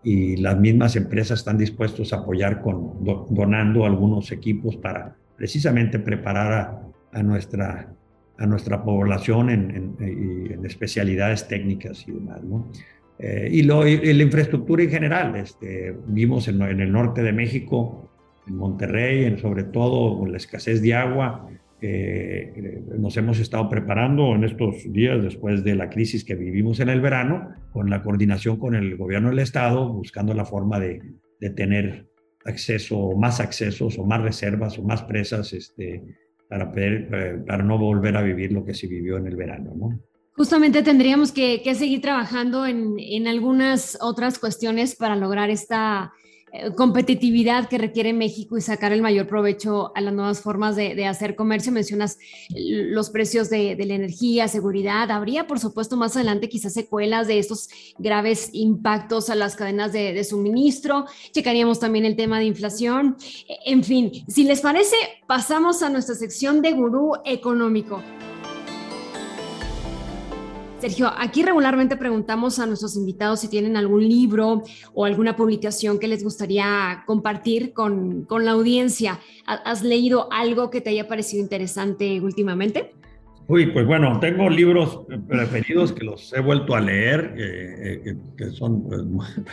y 0.04 0.38
las 0.38 0.60
mismas 0.60 0.96
empresas 0.96 1.40
están 1.40 1.58
dispuestos 1.58 2.12
a 2.14 2.18
apoyar 2.18 2.62
con 2.62 3.04
donando 3.30 3.86
algunos 3.86 4.32
equipos 4.32 4.76
para 4.76 5.16
precisamente 5.38 6.00
preparar 6.00 6.82
a, 7.12 7.24
nuestra, 7.24 7.94
a 8.38 8.46
nuestra 8.46 8.84
población 8.84 9.50
en, 9.50 9.96
en, 10.00 10.66
especialidades 10.66 11.48
técnicas 11.48 12.08
y 12.08 12.12
demás. 12.12 12.44
¿no? 12.44 12.72
Eh, 13.20 13.50
y, 13.52 13.64
lo, 13.64 13.88
y, 13.88 14.14
la 14.14 14.24
infraestructura 14.24 14.84
en 14.84 14.90
general. 14.90 15.36
Este, 15.36 15.96
vimos 16.08 16.48
en, 16.48 16.62
en 16.62 16.82
el 16.82 16.92
norte 16.92 17.22
de 17.22 17.34
México, 17.34 18.10
en 18.48 18.56
Monterrey, 18.58 19.26
en, 19.26 19.38
sobre 19.38 19.64
todo 19.64 20.26
la 20.26 20.38
escasez 20.38 20.82
de 20.82 20.94
agua, 20.94 21.50
eh, 21.88 22.84
nos 22.98 23.16
hemos 23.18 23.40
estado 23.40 23.70
preparando 23.70 24.34
en 24.34 24.44
estos 24.44 24.92
días 24.92 25.22
después 25.22 25.64
de 25.64 25.76
la 25.76 25.90
crisis 25.90 26.24
que 26.24 26.36
vivimos 26.36 26.80
en 26.80 26.90
el 26.90 27.02
verano, 27.02 27.50
con 27.72 27.90
la 27.90 28.02
coordinación 28.02 28.58
con 28.58 28.76
el 28.76 28.98
gobierno 28.98 29.30
del 29.30 29.40
estado, 29.40 29.92
buscando 29.94 30.34
la 30.34 30.46
forma 30.46 30.80
de, 30.80 31.02
de 31.40 31.50
tener 31.52 32.08
acceso, 32.46 33.12
más 33.18 33.40
accesos 33.40 33.98
o 34.00 34.04
más 34.04 34.22
reservas 34.22 34.78
o 34.80 34.84
más 34.84 35.04
presas 35.04 35.54
este, 35.54 36.04
para, 36.48 36.72
poder, 36.72 37.10
eh, 37.12 37.44
para 37.46 37.64
no 37.64 37.78
volver 37.78 38.16
a 38.18 38.22
vivir 38.22 38.52
lo 38.52 38.66
que 38.66 38.74
se 38.74 38.88
vivió 38.88 39.18
en 39.18 39.28
el 39.28 39.36
verano. 39.36 39.74
¿no? 39.76 40.00
Justamente 40.34 40.84
tendríamos 40.84 41.32
que, 41.32 41.62
que 41.64 41.76
seguir 41.76 42.02
trabajando 42.02 42.66
en, 42.66 42.96
en, 43.00 43.28
algunas 43.28 43.98
otras 44.02 44.40
cuestiones 44.40 44.96
para 44.96 45.16
lograr 45.16 45.50
esta 45.50 46.14
competitividad 46.76 47.68
que 47.70 47.78
requiere 47.78 48.14
México 48.14 48.58
y 48.58 48.62
sacar 48.62 48.92
el 48.92 49.02
mayor 49.02 49.28
provecho 49.28 49.92
a 49.96 50.02
las 50.02 50.14
nuevas 50.14 50.42
formas 50.42 50.76
de, 50.76 51.06
hacer 51.06 51.36
comercio. 51.36 51.72
Mencionas 51.72 52.18
los 52.56 53.10
precios 53.10 53.50
de, 53.50 53.76
la 53.78 53.94
energía, 53.94 54.48
seguridad. 54.48 55.12
Habría, 55.12 55.48
por 55.48 55.60
supuesto, 55.60 55.98
más 55.98 56.16
adelante 56.16 56.50
quizás 56.50 56.74
secuelas 56.74 57.28
de 57.28 57.40
estos 57.40 57.70
graves 57.98 58.50
impactos 58.54 59.30
a 59.30 59.36
las 59.36 59.56
cadenas 59.56 59.94
de, 59.94 60.14
de 60.14 60.24
suministro. 60.24 61.06
Checaríamos 61.32 61.80
también 61.80 62.06
el 62.06 62.16
tema 62.16 62.40
de 62.40 62.46
inflación. 62.46 63.18
En 63.66 63.84
fin, 63.84 64.12
si 64.28 64.44
les 64.44 64.62
parece, 64.62 64.96
pasamos 65.28 65.82
a 65.84 65.90
nuestra 65.90 66.16
sección 66.16 66.62
de 66.62 66.74
gurú 66.74 67.14
económico. 67.26 68.02
Sergio, 70.80 71.10
aquí 71.18 71.42
regularmente 71.42 71.96
preguntamos 71.96 72.60
a 72.60 72.66
nuestros 72.68 72.98
invitados 72.98 73.40
si 73.40 73.50
tienen 73.50 73.78
algún 73.78 74.08
libro 74.08 74.62
o 74.94 75.06
alguna 75.06 75.36
publicación 75.36 76.00
que 76.00 76.08
les 76.08 76.24
gustaría 76.24 77.04
compartir 77.08 77.74
con, 77.74 78.26
con 78.26 78.46
la 78.46 78.52
audiencia. 78.52 79.20
¿Has 79.46 79.84
leído 79.84 80.28
algo 80.32 80.70
que 80.70 80.82
te 80.82 80.90
haya 80.90 81.08
parecido 81.08 81.42
interesante 81.42 82.20
últimamente? 82.20 82.94
Uy, 83.48 83.68
pues 83.68 83.86
bueno, 83.86 84.20
tengo 84.20 84.50
libros 84.50 85.02
preferidos 85.28 85.94
que 85.94 86.04
los 86.04 86.34
he 86.34 86.42
vuelto 86.42 86.76
a 86.76 86.82
leer, 86.82 87.36
eh, 87.38 88.02
eh, 88.06 88.18
que 88.36 88.50
son, 88.52 88.84
pues, 88.84 89.02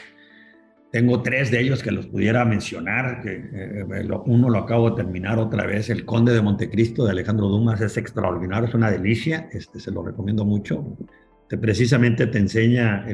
tengo 0.93 1.23
tres 1.23 1.51
de 1.51 1.61
ellos 1.61 1.83
que 1.83 1.91
los 1.91 2.07
pudiera 2.07 2.45
mencionar, 2.45 3.23
que 3.23 3.33
eh, 3.53 4.09
uno 4.27 4.51
lo 4.51 4.59
acabo 4.59 4.91
de 4.91 4.97
terminar 4.97 5.39
otra 5.39 5.67
vez, 5.67 5.91
El 5.91 6.05
Conde 6.05 6.33
de 6.33 6.43
Montecristo 6.43 7.05
de 7.05 7.11
Alejandro 7.11 7.49
Dumas, 7.49 7.81
es 7.81 7.97
extraordinario, 7.97 8.69
es 8.69 8.75
una 8.75 8.91
delicia, 8.91 9.49
este, 9.53 9.81
se 9.81 9.91
lo 9.91 10.05
recomiendo 10.05 10.45
mucho 10.45 10.97
precisamente 11.57 12.27
te 12.27 12.39
enseña 12.39 13.07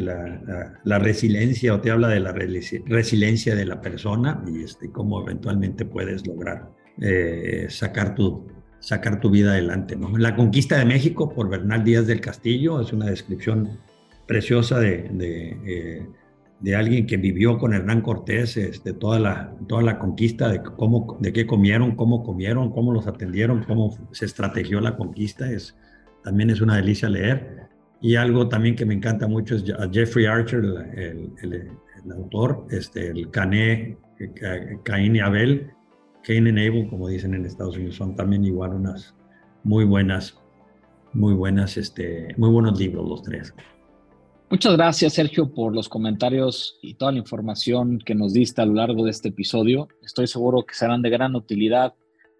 la, 0.85 0.99
resiliencia 0.99 1.75
o 1.75 1.81
te 1.81 1.91
habla 1.91 2.09
de 2.09 2.21
la 2.21 2.33
resiliencia 2.33 3.55
de 3.55 3.65
la 3.65 3.81
persona 3.81 4.43
y 4.47 4.63
este, 4.63 4.91
cómo 4.91 5.23
eventualmente 5.23 5.85
puedes 5.85 6.27
lograr 6.27 6.71
eh, 7.01 7.67
sacar, 7.69 8.15
tu, 8.15 8.47
sacar 8.81 9.21
tu 9.21 9.31
vida 9.31 9.53
adelante. 9.53 9.97
¿no? 9.97 10.17
La 10.17 10.37
conquista 10.37 10.79
de 10.79 10.85
México 10.85 11.33
por 11.33 11.49
Bernal 11.49 11.85
Díaz 11.85 12.07
del 12.07 12.21
Castillo 12.21 12.81
es 12.81 12.93
una 12.93 13.07
descripción 13.07 13.79
preciosa 14.27 14.79
de, 14.79 15.09
de, 15.11 15.57
eh, 15.67 16.07
alguien 16.77 17.07
que 17.07 17.17
vivió 17.17 17.59
con 17.59 17.73
Hernán 17.73 18.01
Cortés 18.03 18.57
este, 18.57 18.93
toda, 18.93 19.19
la, 19.19 19.55
toda 19.69 19.83
la 19.83 19.99
conquista, 19.99 20.49
de, 20.49 20.63
cómo, 20.63 21.17
de 21.21 21.33
qué 21.33 21.47
comieron, 21.47 21.95
cómo 21.95 22.25
comieron, 22.25 22.73
cómo 22.73 22.93
los 22.93 23.07
atendieron, 23.07 23.65
cómo 23.65 23.97
se 24.13 24.25
estrategió 24.25 24.81
la 24.81 24.97
conquista. 24.97 25.51
Es, 25.51 25.77
también 26.25 26.51
es 26.51 26.61
una 26.61 26.77
delicia 26.77 27.09
leer. 27.09 27.69
Y 28.01 28.17
algo 28.17 28.49
también 28.49 28.77
que 28.77 28.85
me 28.85 28.95
encanta 28.95 29.27
mucho 29.27 29.57
es 29.57 29.65
a 29.79 29.89
Jeffrey 29.91 30.27
Archer, 30.27 30.65
el, 30.95 31.33
el, 31.43 32.13
autor, 32.13 32.67
este, 32.71 33.09
el 33.09 33.31
Cané, 33.31 33.99
Caín 34.85 35.17
y 35.17 35.21
Abel, 35.21 35.73
Cain 36.29 36.47
and 36.47 36.59
Abel, 36.59 36.89
como 36.89 37.09
dicen 37.09 37.35
en 37.35 37.47
Estados 37.47 37.77
Unidos, 37.77 37.97
son 37.97 38.15
también 38.15 38.45
igual 38.45 38.75
unas 38.75 39.15
muy 39.65 39.85
buenas, 39.85 40.39
muy 41.13 41.35
buenas, 41.35 41.77
este, 41.77 42.35
muy 42.37 42.51
buenos 42.51 42.79
libros 42.79 43.09
los 43.09 43.23
tres. 43.23 43.55
Muchas 44.51 44.77
gracias, 44.77 45.13
Sergio, 45.13 45.53
por 45.53 45.75
los 45.75 45.91
comentarios 45.91 46.79
y 46.81 46.95
toda 46.95 47.13
la 47.13 47.19
información 47.19 47.99
que 47.99 48.15
nos 48.15 48.33
diste 48.33 48.63
a 48.63 48.67
lo 48.67 48.75
largo 48.75 49.05
de 49.05 49.11
este 49.11 49.29
episodio. 49.29 49.89
Estoy 50.03 50.27
seguro 50.27 50.65
que 50.65 50.75
serán 50.75 51.03
de 51.03 51.11
gran 51.11 51.37
utilidad 51.37 51.93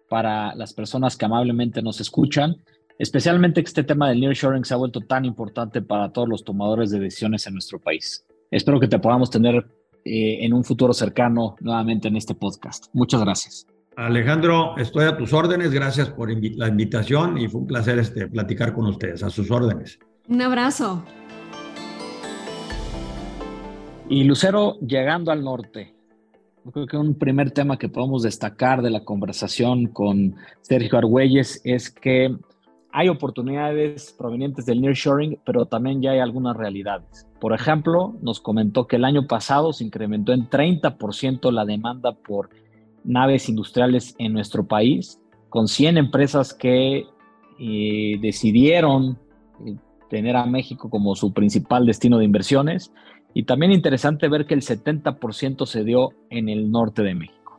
para 0.09 0.55
las 0.55 0.73
personas 0.73 1.15
que 1.15 1.25
amablemente 1.25 1.83
nos 1.83 2.01
escuchan, 2.01 2.55
especialmente 2.97 3.61
que 3.61 3.67
este 3.67 3.83
tema 3.83 4.09
del 4.09 4.21
nearshoring 4.21 4.65
se 4.65 4.73
ha 4.73 4.77
vuelto 4.77 5.01
tan 5.01 5.23
importante 5.23 5.83
para 5.83 6.11
todos 6.11 6.27
los 6.27 6.43
tomadores 6.43 6.89
de 6.89 6.99
decisiones 6.99 7.45
en 7.45 7.53
nuestro 7.53 7.79
país. 7.79 8.25
Espero 8.49 8.79
que 8.79 8.87
te 8.87 8.97
podamos 8.97 9.29
tener 9.29 9.67
eh, 10.03 10.39
en 10.41 10.53
un 10.53 10.63
futuro 10.63 10.93
cercano 10.93 11.57
nuevamente 11.59 12.07
en 12.07 12.15
este 12.15 12.33
podcast. 12.33 12.87
Muchas 12.91 13.21
gracias. 13.21 13.67
Alejandro, 13.95 14.75
estoy 14.77 15.05
a 15.05 15.15
tus 15.15 15.31
órdenes. 15.31 15.71
Gracias 15.71 16.09
por 16.09 16.31
la 16.31 16.67
invitación 16.69 17.37
y 17.37 17.47
fue 17.47 17.61
un 17.61 17.67
placer 17.67 17.99
este, 17.99 18.27
platicar 18.27 18.73
con 18.73 18.87
ustedes. 18.87 19.21
A 19.21 19.29
sus 19.29 19.51
órdenes. 19.51 19.99
Un 20.27 20.41
abrazo. 20.41 21.03
Y 24.09 24.23
Lucero, 24.23 24.79
llegando 24.79 25.31
al 25.31 25.43
norte, 25.43 25.93
creo 26.73 26.87
que 26.87 26.97
un 26.97 27.13
primer 27.13 27.51
tema 27.51 27.77
que 27.77 27.89
podemos 27.89 28.23
destacar 28.23 28.81
de 28.81 28.89
la 28.89 29.05
conversación 29.05 29.85
con 29.85 30.35
Sergio 30.61 30.97
Argüelles 30.97 31.61
es 31.63 31.91
que 31.91 32.35
hay 32.91 33.07
oportunidades 33.07 34.15
provenientes 34.17 34.65
del 34.65 34.81
nearshoring, 34.81 35.39
pero 35.45 35.67
también 35.67 36.01
ya 36.01 36.11
hay 36.11 36.19
algunas 36.19 36.57
realidades. 36.57 37.27
Por 37.39 37.53
ejemplo, 37.53 38.15
nos 38.23 38.39
comentó 38.39 38.87
que 38.87 38.95
el 38.95 39.05
año 39.05 39.27
pasado 39.27 39.73
se 39.73 39.83
incrementó 39.83 40.33
en 40.33 40.49
30% 40.49 41.51
la 41.51 41.65
demanda 41.65 42.13
por 42.13 42.49
naves 43.03 43.47
industriales 43.47 44.15
en 44.17 44.33
nuestro 44.33 44.65
país, 44.65 45.21
con 45.49 45.67
100 45.67 45.99
empresas 45.99 46.55
que 46.55 47.05
eh, 47.59 48.17
decidieron 48.21 49.19
eh, 49.65 49.75
tener 50.09 50.35
a 50.35 50.47
México 50.47 50.89
como 50.89 51.15
su 51.15 51.31
principal 51.31 51.85
destino 51.85 52.17
de 52.17 52.25
inversiones. 52.25 52.91
Y 53.39 53.43
también 53.43 53.71
interesante 53.71 54.27
ver 54.27 54.45
que 54.45 54.53
el 54.53 54.61
70% 54.61 55.65
se 55.65 55.85
dio 55.85 56.09
en 56.29 56.49
el 56.49 56.69
norte 56.69 57.03
de 57.03 57.15
México. 57.15 57.57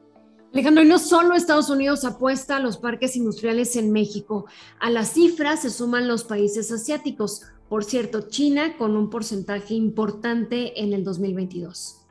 Alejandro, 0.52 0.84
y 0.84 0.86
no 0.86 0.98
solo 0.98 1.34
Estados 1.34 1.70
Unidos 1.70 2.04
apuesta 2.04 2.56
a 2.56 2.60
los 2.60 2.76
parques 2.76 3.16
industriales 3.16 3.76
en 3.76 3.90
México, 3.90 4.44
a 4.78 4.90
las 4.90 5.14
cifras 5.14 5.62
se 5.62 5.70
suman 5.70 6.06
los 6.06 6.24
países 6.24 6.70
asiáticos. 6.70 7.44
Por 7.70 7.82
cierto, 7.82 8.28
China 8.28 8.76
con 8.76 8.94
un 8.94 9.08
porcentaje 9.08 9.72
importante 9.72 10.82
en 10.82 10.92
el 10.92 11.02
2022. 11.02 12.02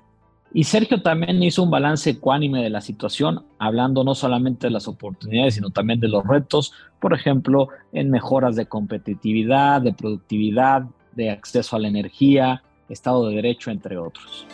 Y 0.52 0.64
Sergio 0.64 1.04
también 1.04 1.44
hizo 1.44 1.62
un 1.62 1.70
balance 1.70 2.10
ecuánime 2.10 2.64
de 2.64 2.72
la 2.72 2.82
situación, 2.82 3.46
hablando 3.60 4.04
no 4.04 4.16
solamente 4.16 4.66
de 4.66 4.72
las 4.72 4.88
oportunidades, 4.88 5.54
sino 5.54 5.70
también 5.70 6.00
de 6.00 6.08
los 6.08 6.26
retos, 6.26 6.74
por 7.00 7.14
ejemplo, 7.14 7.68
en 7.92 8.10
mejoras 8.10 8.56
de 8.56 8.66
competitividad, 8.66 9.80
de 9.80 9.94
productividad, 9.94 10.86
de 11.14 11.30
acceso 11.30 11.76
a 11.76 11.80
la 11.80 11.88
energía, 11.88 12.64
Estado 12.90 13.30
de 13.30 13.36
Derecho, 13.36 13.72
entre 13.72 13.98
otros. 13.98 14.46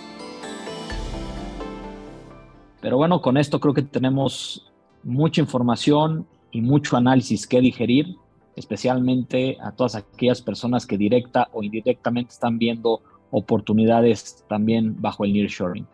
Pero 2.82 2.98
bueno, 2.98 3.21
con 3.21 3.38
esto 3.38 3.60
creo 3.60 3.74
que 3.74 3.82
tenemos 3.82 4.71
mucha 5.04 5.41
información 5.41 6.28
y 6.52 6.62
mucho 6.62 6.98
análisis 6.98 7.48
que 7.48 7.60
digerir, 7.62 8.15
especialmente 8.56 9.58
a 9.60 9.71
todas 9.71 9.95
aquellas 9.95 10.41
personas 10.41 10.86
que 10.86 10.98
directa 10.98 11.50
o 11.52 11.63
indirectamente 11.63 12.34
están 12.34 12.58
viendo 12.58 13.02
oportunidades 13.32 14.45
también 14.48 15.02
bajo 15.02 15.26
el 15.26 15.34
nearshoring. 15.34 15.88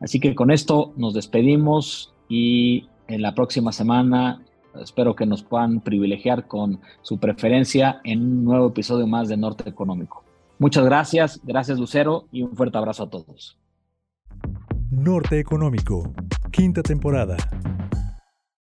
Así 0.00 0.18
que 0.18 0.34
con 0.34 0.50
esto 0.50 0.92
nos 0.96 1.14
despedimos 1.14 2.12
y 2.28 2.88
en 3.08 3.22
la 3.22 3.34
próxima 3.34 3.72
semana 3.72 4.42
espero 4.80 5.14
que 5.14 5.26
nos 5.26 5.42
puedan 5.42 5.80
privilegiar 5.80 6.46
con 6.46 6.80
su 7.02 7.18
preferencia 7.18 8.00
en 8.04 8.20
un 8.20 8.44
nuevo 8.44 8.68
episodio 8.68 9.06
más 9.06 9.28
de 9.28 9.36
Norte 9.36 9.68
Económico. 9.68 10.21
Muchas 10.62 10.84
gracias, 10.84 11.40
gracias 11.42 11.76
Lucero 11.76 12.28
y 12.30 12.42
un 12.42 12.54
fuerte 12.54 12.78
abrazo 12.78 13.02
a 13.02 13.10
todos. 13.10 13.58
Norte 14.92 15.40
Económico, 15.40 16.14
quinta 16.52 16.84
temporada. 16.84 17.36